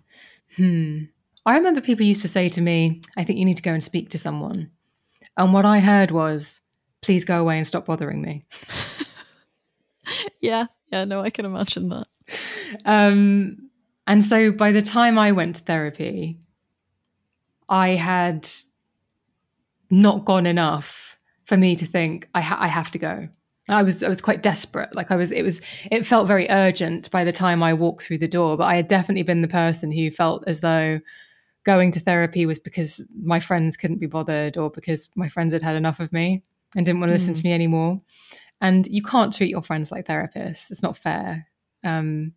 [0.57, 1.05] Hmm.
[1.45, 3.83] I remember people used to say to me, I think you need to go and
[3.83, 4.71] speak to someone.
[5.37, 6.61] And what I heard was,
[7.03, 8.43] please go away and stop bothering me.
[10.41, 12.07] yeah, yeah, no, I can imagine that.
[12.85, 13.71] Um,
[14.07, 16.41] and so by the time I went to therapy,
[17.69, 18.49] I had
[19.91, 23.29] not gone enough for me to think I, ha- I have to go.
[23.69, 24.95] I was I was quite desperate.
[24.95, 25.61] Like I was it was
[25.91, 28.57] it felt very urgent by the time I walked through the door.
[28.57, 31.01] But I had definitely been the person who felt as though
[31.65, 35.63] going to therapy was because my friends couldn't be bothered or because my friends had
[35.63, 36.43] had enough of me
[36.77, 37.39] and didn't want to listen mm.
[37.39, 38.01] to me anymore.
[38.61, 40.71] And you can't treat your friends like therapists.
[40.71, 41.49] It's not fair.
[41.83, 42.35] Um,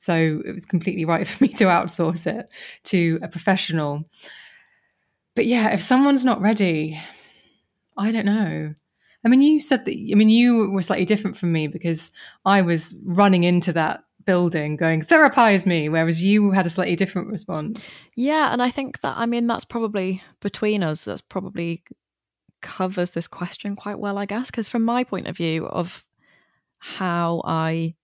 [0.00, 2.48] so it was completely right for me to outsource it
[2.84, 4.04] to a professional.
[5.36, 6.98] But yeah, if someone's not ready,
[7.96, 8.74] I don't know.
[9.24, 12.10] I mean, you said that, I mean, you were slightly different from me because
[12.44, 17.28] I was running into that building going therapize me whereas you had a slightly different
[17.28, 17.94] response.
[18.14, 21.82] Yeah and i think that i mean that's probably between us that's probably
[22.60, 26.04] covers this question quite well i guess because from my point of view of
[26.78, 27.94] how i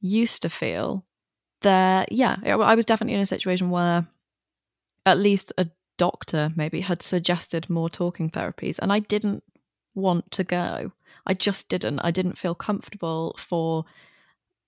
[0.00, 1.04] used to feel
[1.60, 4.06] there yeah i was definitely in a situation where
[5.06, 5.68] at least a
[5.98, 9.42] doctor maybe had suggested more talking therapies and i didn't
[9.94, 10.92] want to go
[11.26, 13.84] i just didn't i didn't feel comfortable for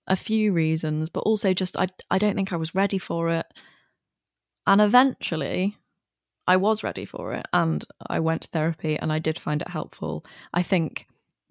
[0.06, 3.46] a few reasons, but also just I I don't think I was ready for it.
[4.66, 5.76] And eventually
[6.46, 9.68] I was ready for it and I went to therapy and I did find it
[9.68, 10.24] helpful.
[10.54, 11.06] I think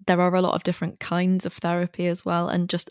[0.06, 2.90] there are a lot of different kinds of therapy as well and just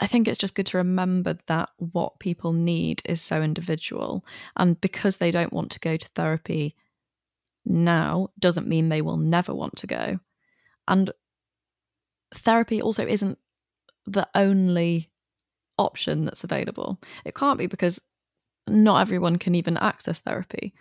[0.00, 4.24] I think it's just good to remember that what people need is so individual
[4.56, 6.74] and because they don't want to go to therapy
[7.64, 10.18] now doesn't mean they will never want to go.
[10.88, 11.10] And
[12.34, 13.38] therapy also isn't
[14.06, 15.10] the only
[15.78, 17.00] option that's available.
[17.24, 18.00] It can't be because
[18.68, 20.74] not everyone can even access therapy.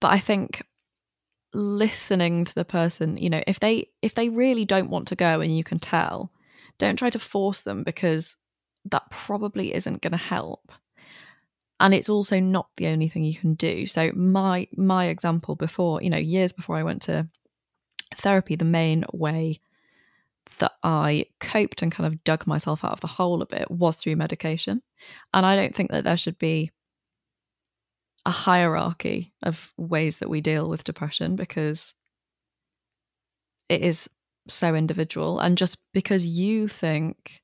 [0.00, 0.62] But I think
[1.54, 5.40] listening to the person, you know, if they if they really don't want to go
[5.40, 6.32] and you can tell,
[6.78, 8.36] don't try to force them because
[8.84, 10.72] that probably isn't going to help.
[11.78, 13.86] And it's also not the only thing you can do.
[13.86, 17.28] So my my example before, you know, years before I went to
[18.14, 19.60] therapy, the main way
[20.58, 23.96] that I coped and kind of dug myself out of the hole a bit was
[23.96, 24.82] through medication.
[25.34, 26.70] And I don't think that there should be
[28.24, 31.94] a hierarchy of ways that we deal with depression because
[33.68, 34.08] it is
[34.48, 35.38] so individual.
[35.40, 37.42] And just because you think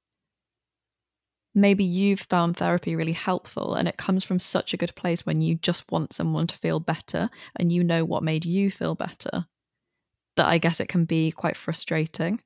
[1.55, 5.41] maybe you've found therapy really helpful and it comes from such a good place when
[5.41, 9.47] you just want someone to feel better and you know what made you feel better,
[10.37, 12.41] that I guess it can be quite frustrating.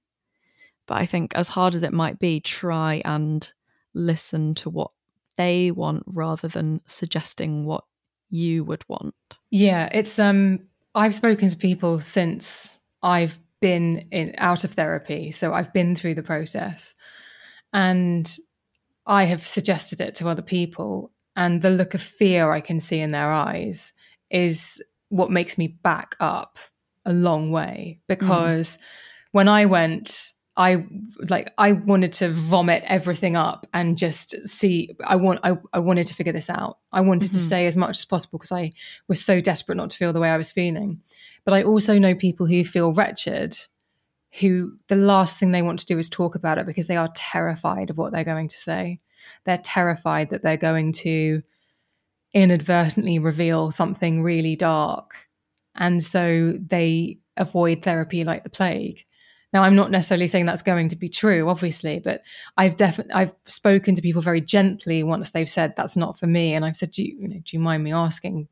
[0.86, 3.52] But I think, as hard as it might be, try and
[3.94, 4.92] listen to what
[5.36, 7.84] they want rather than suggesting what
[8.30, 9.14] you would want.
[9.50, 10.60] Yeah, it's um
[10.94, 16.14] I've spoken to people since I've been in out of therapy, so I've been through
[16.14, 16.94] the process.
[17.72, 18.34] And
[19.06, 23.00] I have suggested it to other people and the look of fear I can see
[23.00, 23.92] in their eyes
[24.30, 26.58] is what makes me back up
[27.04, 28.80] a long way because mm.
[29.32, 30.86] when I went I
[31.28, 36.06] like I wanted to vomit everything up and just see I want I, I wanted
[36.06, 36.78] to figure this out.
[36.92, 37.40] I wanted mm-hmm.
[37.40, 38.72] to say as much as possible because I
[39.06, 41.02] was so desperate not to feel the way I was feeling.
[41.44, 43.58] But I also know people who feel wretched
[44.40, 47.10] who the last thing they want to do is talk about it because they are
[47.14, 48.98] terrified of what they're going to say.
[49.44, 51.42] They're terrified that they're going to
[52.34, 55.14] inadvertently reveal something really dark.
[55.74, 59.04] And so they avoid therapy like the plague.
[59.52, 62.22] Now, I'm not necessarily saying that's going to be true, obviously, but
[62.58, 66.52] I've definitely I've spoken to people very gently once they've said that's not for me,
[66.52, 68.48] and I've said, do you, you know, do you mind me asking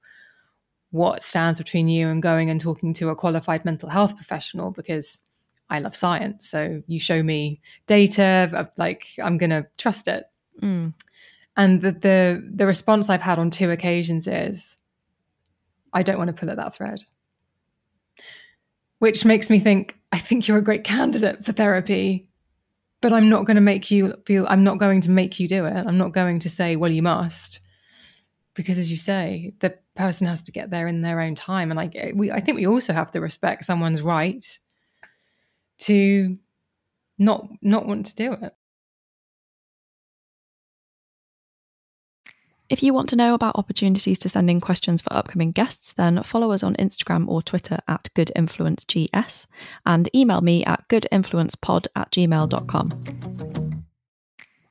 [0.93, 4.71] what stands between you and going and talking to a qualified mental health professional?
[4.71, 5.21] Because
[5.71, 10.25] I love science, so you show me data, like I'm going to trust it.
[10.61, 10.95] Mm.
[11.57, 14.77] And the, the the response I've had on two occasions is,
[15.93, 17.05] I don't want to pull at that thread
[19.05, 22.27] which makes me think, I think you're a great candidate for therapy,
[23.03, 25.67] but I'm not going to make you feel, I'm not going to make you do
[25.67, 25.87] it.
[25.87, 27.61] I'm not going to say, well, you must.
[28.55, 31.71] Because as you say, the, person has to get there in their own time.
[31.71, 34.45] And like we, I think we also have to respect someone's right
[35.81, 36.39] to
[37.19, 38.55] not not want to do it.
[42.71, 46.23] If you want to know about opportunities to send in questions for upcoming guests, then
[46.23, 49.47] follow us on Instagram or Twitter at goodinfluencegs
[49.85, 53.54] and email me at goodinfluencepod at gmail.com.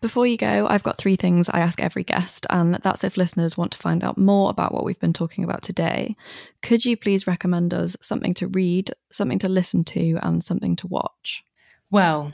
[0.03, 3.57] Before you go, I've got three things I ask every guest, and that's if listeners
[3.57, 6.17] want to find out more about what we've been talking about today.
[6.61, 10.87] Could you please recommend us something to read, something to listen to, and something to
[10.87, 11.45] watch?
[11.89, 12.33] Well,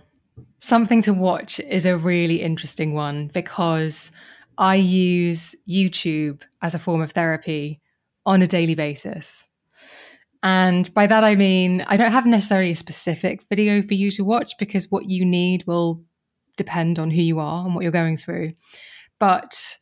[0.58, 4.12] something to watch is a really interesting one because
[4.58, 7.82] I use YouTube as a form of therapy
[8.26, 9.48] on a daily basis.
[10.42, 14.24] And by that, I mean, I don't have necessarily a specific video for you to
[14.24, 16.04] watch because what you need will
[16.60, 18.54] depend on who you are and what you're going through.
[19.18, 19.78] But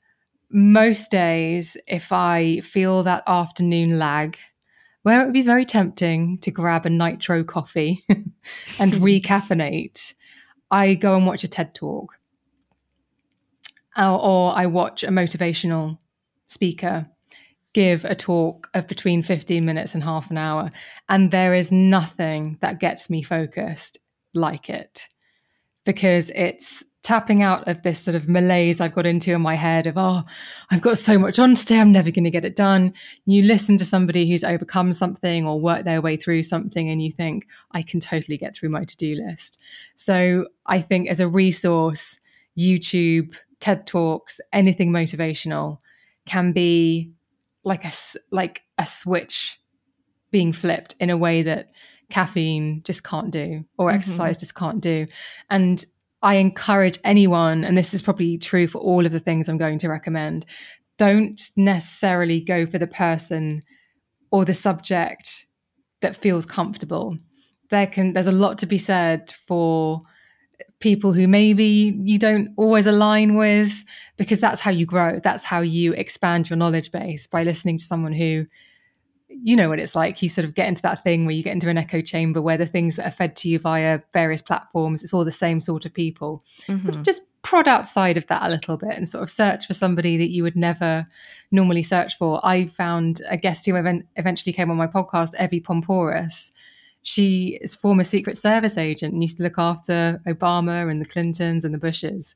[0.49, 4.37] most days, if I feel that afternoon lag,
[5.03, 8.03] where it would be very tempting to grab a nitro coffee
[8.79, 10.13] and recaffeinate,
[10.71, 12.13] I go and watch a TED talk
[13.97, 15.97] or, or I watch a motivational
[16.47, 17.07] speaker
[17.73, 20.71] give a talk of between 15 minutes and half an hour.
[21.09, 23.97] And there is nothing that gets me focused
[24.33, 25.07] like it
[25.87, 29.87] because it's tapping out of this sort of malaise I've got into in my head
[29.87, 30.23] of, oh,
[30.69, 32.93] I've got so much on today, I'm never going to get it done.
[33.25, 37.13] You listen to somebody who's overcome something or worked their way through something, and you
[37.13, 39.61] think, I can totally get through my to do list.
[39.95, 42.19] So I think as a resource,
[42.57, 45.77] YouTube TED Talks, anything motivational
[46.25, 47.13] can be
[47.63, 47.91] like a
[48.31, 49.59] like a switch
[50.29, 51.69] being flipped in a way that
[52.09, 53.97] caffeine just can't do or mm-hmm.
[53.97, 55.05] exercise just can't do.
[55.49, 55.83] And
[56.21, 59.77] I encourage anyone, and this is probably true for all of the things I'm going
[59.79, 60.45] to recommend,
[60.97, 63.61] don't necessarily go for the person
[64.31, 65.45] or the subject
[66.01, 67.17] that feels comfortable.
[67.69, 70.01] There can there's a lot to be said for
[70.79, 73.83] people who maybe you don't always align with
[74.17, 77.83] because that's how you grow that's how you expand your knowledge base by listening to
[77.83, 78.45] someone who
[79.29, 81.53] you know what it's like you sort of get into that thing where you get
[81.53, 85.03] into an echo chamber where the things that are fed to you via various platforms
[85.03, 86.81] it's all the same sort of people mm-hmm.
[86.81, 89.73] sort of just prod outside of that a little bit and sort of search for
[89.73, 91.05] somebody that you would never
[91.51, 93.75] normally search for i found a guest who
[94.15, 96.51] eventually came on my podcast Evy Poumpouras.
[97.03, 101.63] she is former Secret Service agent and used to look after Obama and the Clintons
[101.63, 102.35] and the Bushes.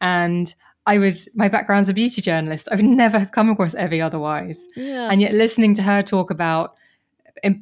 [0.00, 0.54] And
[0.90, 2.68] I was my background's a beauty journalist.
[2.72, 4.66] I would never have come across Evy otherwise.
[4.74, 5.08] Yeah.
[5.08, 6.74] And yet listening to her talk about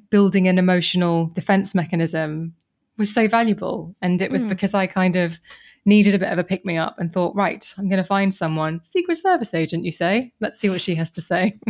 [0.09, 2.55] building an emotional defense mechanism
[2.97, 3.95] was so valuable.
[4.01, 4.49] And it was mm.
[4.49, 5.39] because I kind of
[5.85, 8.33] needed a bit of a pick me up and thought, right, I'm going to find
[8.33, 8.81] someone.
[8.85, 10.33] Secret Service agent, you say?
[10.41, 11.61] Let's see what she has to say.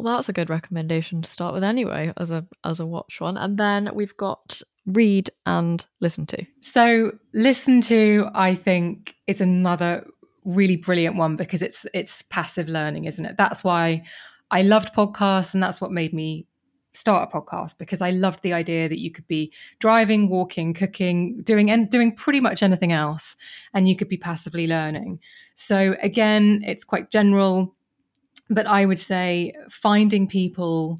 [0.00, 3.36] Well, that's a good recommendation to start with anyway, as a as a watch one.
[3.36, 6.44] And then we've got read and listen to.
[6.60, 10.06] So listen to, I think, is another
[10.44, 13.36] really brilliant one because it's it's passive learning, isn't it?
[13.36, 14.02] That's why
[14.50, 16.46] I loved podcasts, and that's what made me
[16.92, 21.40] start a podcast because I loved the idea that you could be driving, walking, cooking,
[21.42, 23.36] doing and doing pretty much anything else,
[23.74, 25.20] and you could be passively learning.
[25.54, 27.74] So again, it's quite general
[28.50, 30.98] but I would say finding people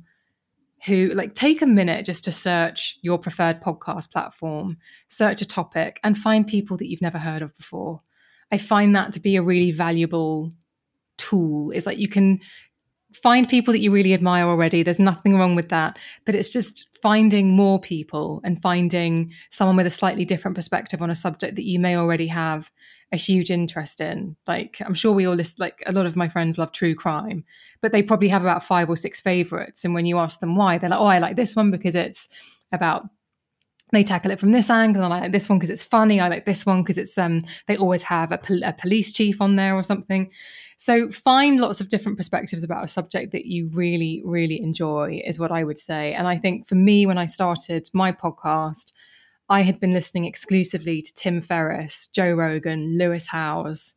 [0.87, 4.78] who like take a minute just to search your preferred podcast platform,
[5.09, 8.01] search a topic, and find people that you've never heard of before.
[8.51, 10.51] I find that to be a really valuable
[11.18, 11.70] tool.
[11.70, 12.41] It's like you can
[13.12, 14.83] find people that you really admire already.
[14.83, 15.99] There's nothing wrong with that.
[16.24, 21.11] But it's just finding more people and finding someone with a slightly different perspective on
[21.11, 22.70] a subject that you may already have
[23.13, 24.37] a huge interest in.
[24.47, 27.45] Like, I'm sure we all list, like, a lot of my friends love true crime,
[27.81, 29.85] but they probably have about five or six favorites.
[29.85, 32.29] And when you ask them why, they're like, oh, I like this one because it's
[32.73, 33.09] about
[33.93, 36.21] they tackle it from this angle and I like this one because it's funny.
[36.21, 39.41] I like this one because it's um they always have a, pol- a, police chief
[39.41, 40.31] on there or something.
[40.77, 45.39] So find lots of different perspectives about a subject that you really really enjoy is
[45.39, 46.15] what I would say.
[46.15, 48.93] And I think for me when I started my podcast,
[49.51, 53.97] I had been listening exclusively to Tim Ferriss, Joe Rogan, Lewis Howes.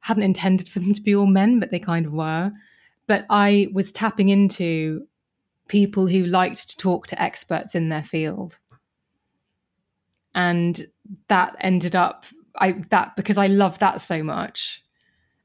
[0.00, 2.50] Hadn't intended for them to be all men, but they kind of were.
[3.06, 5.06] But I was tapping into
[5.68, 8.58] people who liked to talk to experts in their field.
[10.34, 10.86] And
[11.28, 12.24] that ended up
[12.58, 14.82] I that because I love that so much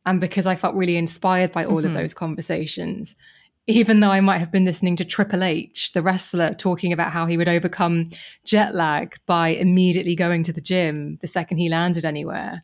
[0.06, 1.88] and because I felt really inspired by all mm-hmm.
[1.88, 3.16] of those conversations
[3.68, 7.26] even though I might have been listening to Triple H, the wrestler, talking about how
[7.26, 8.10] he would overcome
[8.44, 12.62] jet lag by immediately going to the gym the second he landed anywhere.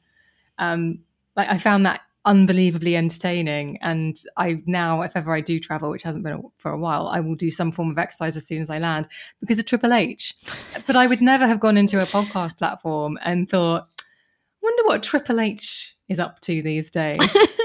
[0.57, 0.99] Um,
[1.35, 3.77] like I found that unbelievably entertaining.
[3.81, 7.19] And I now, if ever I do travel, which hasn't been for a while, I
[7.21, 9.07] will do some form of exercise as soon as I land
[9.39, 10.35] because of Triple H.
[10.85, 13.87] But I would never have gone into a podcast platform and thought,
[14.61, 17.19] wonder what Triple H is up to these days.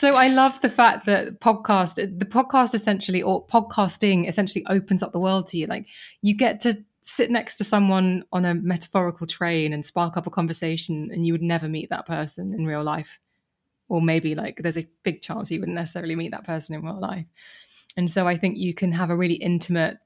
[0.00, 5.12] so I love the fact that podcast, the podcast essentially, or podcasting essentially opens up
[5.12, 5.66] the world to you.
[5.66, 5.88] Like
[6.22, 10.30] you get to sit next to someone on a metaphorical train and spark up a
[10.30, 13.20] conversation, and you would never meet that person in real life.
[13.90, 16.98] Or maybe like there's a big chance you wouldn't necessarily meet that person in real
[16.98, 17.26] life.
[17.94, 19.98] And so I think you can have a really intimate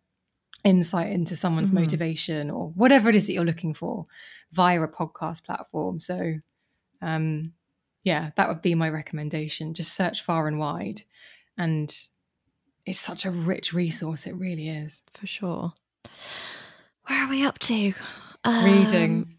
[0.64, 1.82] insight into someone's mm-hmm.
[1.82, 4.06] motivation or whatever it is that you're looking for
[4.50, 6.00] via a podcast platform.
[6.00, 6.34] So,
[7.00, 7.52] um,
[8.04, 9.74] yeah, that would be my recommendation.
[9.74, 11.02] Just search far and wide.
[11.58, 11.96] And
[12.86, 14.26] it's such a rich resource.
[14.26, 15.02] It really is.
[15.14, 15.72] For sure.
[17.06, 17.94] Where are we up to?
[18.44, 19.38] Um, reading.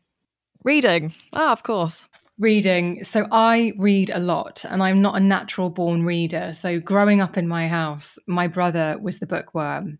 [0.63, 1.13] Reading.
[1.32, 2.07] Ah, oh, of course.
[2.39, 3.03] Reading.
[3.03, 6.51] So I read a lot and I'm not a natural born reader.
[6.53, 9.99] So growing up in my house, my brother was the bookworm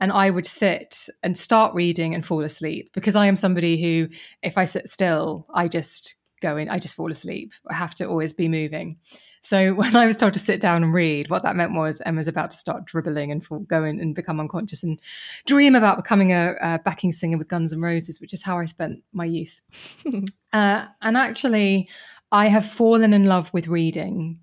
[0.00, 4.08] and I would sit and start reading and fall asleep because I am somebody who,
[4.42, 7.52] if I sit still, I just go in, I just fall asleep.
[7.70, 8.98] I have to always be moving.
[9.42, 12.28] So when I was told to sit down and read, what that meant was Emma's
[12.28, 15.00] about to start dribbling and fall, go in and become unconscious and
[15.46, 18.66] dream about becoming a, a backing singer with Guns N' Roses, which is how I
[18.66, 19.60] spent my youth.
[20.52, 21.88] uh, and actually,
[22.30, 24.38] I have fallen in love with reading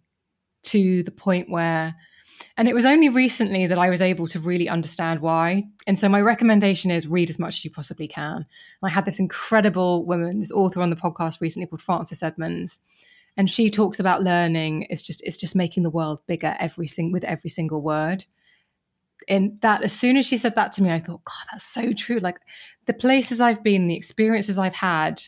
[0.63, 1.95] to the point where
[2.57, 5.67] and it was only recently that I was able to really understand why.
[5.87, 8.35] And so my recommendation is read as much as you possibly can.
[8.35, 8.45] And
[8.83, 12.79] I had this incredible woman, this author on the podcast recently called Frances Edmonds.
[13.37, 17.11] And she talks about learning is just it's just making the world bigger every sing
[17.11, 18.25] with every single word.
[19.27, 21.93] And that as soon as she said that to me, I thought, God, that's so
[21.93, 22.17] true.
[22.17, 22.39] Like
[22.87, 25.21] the places I've been, the experiences I've had,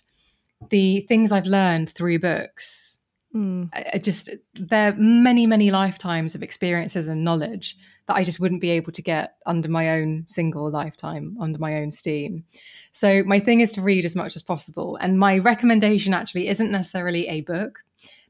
[0.70, 3.01] the things I've learned through books
[3.36, 3.70] Mm.
[3.74, 7.78] I, I just there are many many lifetimes of experiences and knowledge
[8.08, 11.78] that I just wouldn't be able to get under my own single lifetime under my
[11.78, 12.44] own steam.
[12.92, 16.72] So my thing is to read as much as possible, and my recommendation actually isn't
[16.72, 17.80] necessarily a book,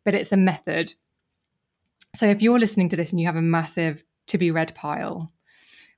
[0.04, 0.94] but it's a method.
[2.16, 5.32] So if you're listening to this and you have a massive to be read pile,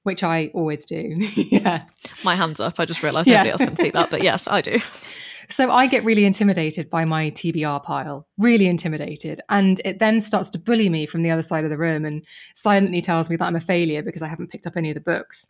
[0.04, 1.10] which I always do.
[1.36, 1.82] yeah.
[2.24, 2.80] My hands up.
[2.80, 4.80] I just realized nobody else can see that, but yes, I do.
[5.50, 9.41] So I get really intimidated by my TBR pile, really intimidated.
[9.50, 12.26] And it then starts to bully me from the other side of the room and
[12.56, 15.02] silently tells me that I'm a failure because I haven't picked up any of the
[15.02, 15.48] books.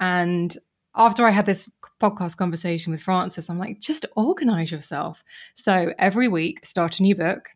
[0.00, 0.56] And
[0.94, 1.70] after I had this
[2.00, 5.24] podcast conversation with Frances, I'm like, just organize yourself.
[5.54, 7.48] So every week, start a new book.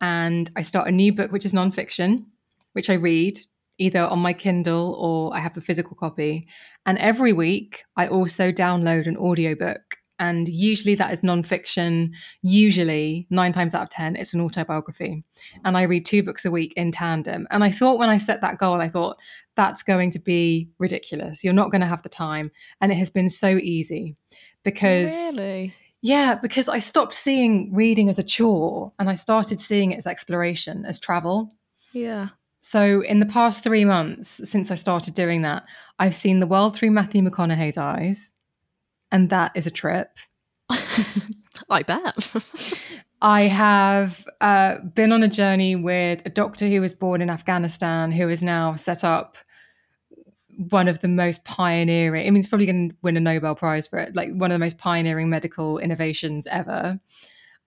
[0.00, 2.24] And I start a new book, which is nonfiction,
[2.72, 3.38] which I read
[3.78, 6.48] either on my Kindle or I have the physical copy.
[6.86, 12.10] And every week, I also download an audiobook and usually that is nonfiction.
[12.42, 15.24] Usually, nine times out of 10, it's an autobiography.
[15.64, 17.48] And I read two books a week in tandem.
[17.50, 19.16] And I thought when I set that goal, I thought,
[19.56, 21.42] that's going to be ridiculous.
[21.42, 22.52] You're not going to have the time.
[22.80, 24.14] And it has been so easy
[24.62, 25.10] because.
[25.10, 25.74] Really?
[26.02, 30.06] Yeah, because I stopped seeing reading as a chore and I started seeing it as
[30.06, 31.50] exploration, as travel.
[31.92, 32.28] Yeah.
[32.60, 35.64] So, in the past three months since I started doing that,
[35.98, 38.32] I've seen the world through Matthew McConaughey's eyes
[39.12, 40.18] and that is a trip.
[41.70, 42.34] I bet.
[43.22, 48.12] I have uh, been on a journey with a doctor who was born in Afghanistan,
[48.12, 49.36] who has now set up
[50.68, 52.26] one of the most pioneering.
[52.26, 54.54] I mean, he's probably going to win a Nobel Prize for it, like one of
[54.54, 56.98] the most pioneering medical innovations ever.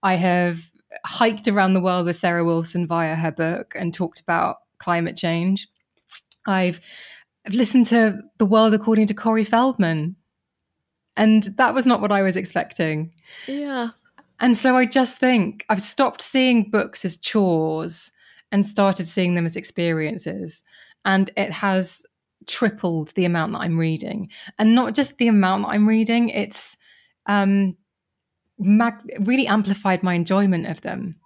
[0.02, 0.70] I have
[1.04, 5.68] hiked around the world with Sarah Wilson via her book and talked about climate change.
[6.46, 6.80] I've,
[7.46, 10.16] I've listened to The World According to Corey Feldman,
[11.16, 13.12] and that was not what I was expecting.
[13.46, 13.90] Yeah.
[14.40, 18.10] And so I just think I've stopped seeing books as chores
[18.50, 20.64] and started seeing them as experiences.
[21.04, 22.04] And it has
[22.46, 24.28] tripled the amount that I'm reading.
[24.58, 26.76] And not just the amount that I'm reading, it's
[27.26, 27.76] um,
[28.58, 31.16] mag- really amplified my enjoyment of them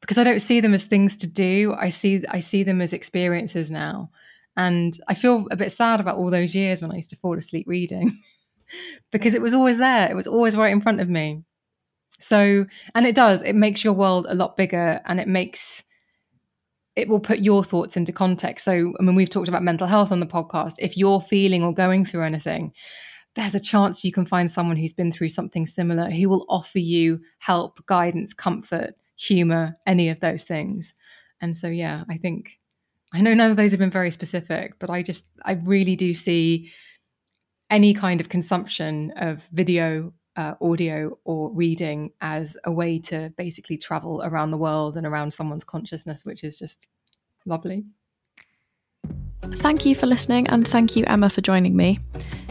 [0.00, 1.74] because I don't see them as things to do.
[1.78, 4.10] I see I see them as experiences now.
[4.56, 7.36] And I feel a bit sad about all those years when I used to fall
[7.36, 8.16] asleep reading.
[9.10, 10.10] because it was always there.
[10.10, 11.42] It was always right in front of me.
[12.18, 15.84] So, and it does, it makes your world a lot bigger and it makes,
[16.94, 18.64] it will put your thoughts into context.
[18.64, 20.74] So, I mean, we've talked about mental health on the podcast.
[20.78, 22.72] If you're feeling or going through anything,
[23.34, 26.78] there's a chance you can find someone who's been through something similar who will offer
[26.78, 30.94] you help, guidance, comfort, humor, any of those things.
[31.42, 32.58] And so, yeah, I think
[33.12, 36.14] I know none of those have been very specific, but I just, I really do
[36.14, 36.72] see
[37.70, 43.78] any kind of consumption of video uh, audio or reading as a way to basically
[43.78, 46.86] travel around the world and around someone's consciousness, which is just
[47.46, 47.84] lovely.
[49.54, 52.00] Thank you for listening, and thank you, Emma, for joining me.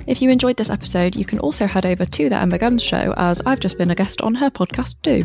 [0.08, 3.14] If you enjoyed this episode, you can also head over to The Emma Guns Show,
[3.18, 5.24] as I've just been a guest on her podcast too.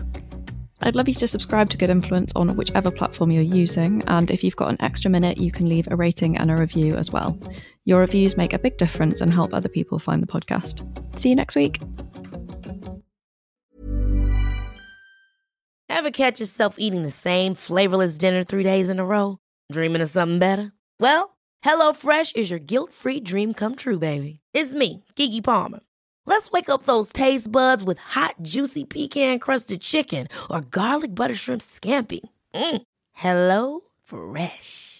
[0.82, 4.42] I'd love you to subscribe to Good Influence on whichever platform you're using, and if
[4.42, 7.38] you've got an extra minute, you can leave a rating and a review as well.
[7.84, 10.84] Your reviews make a big difference and help other people find the podcast.
[11.18, 11.80] See you next week.
[15.88, 19.38] Ever catch yourself eating the same flavorless dinner three days in a row?
[19.70, 20.72] Dreaming of something better?
[20.98, 24.40] Well, HelloFresh is your guilt free dream come true, baby.
[24.54, 25.80] It's me, Keke Palmer.
[26.26, 31.34] Let's wake up those taste buds with hot, juicy pecan crusted chicken or garlic butter
[31.34, 32.20] shrimp scampi.
[32.54, 32.82] Mm.
[33.12, 34.99] Hello Fresh.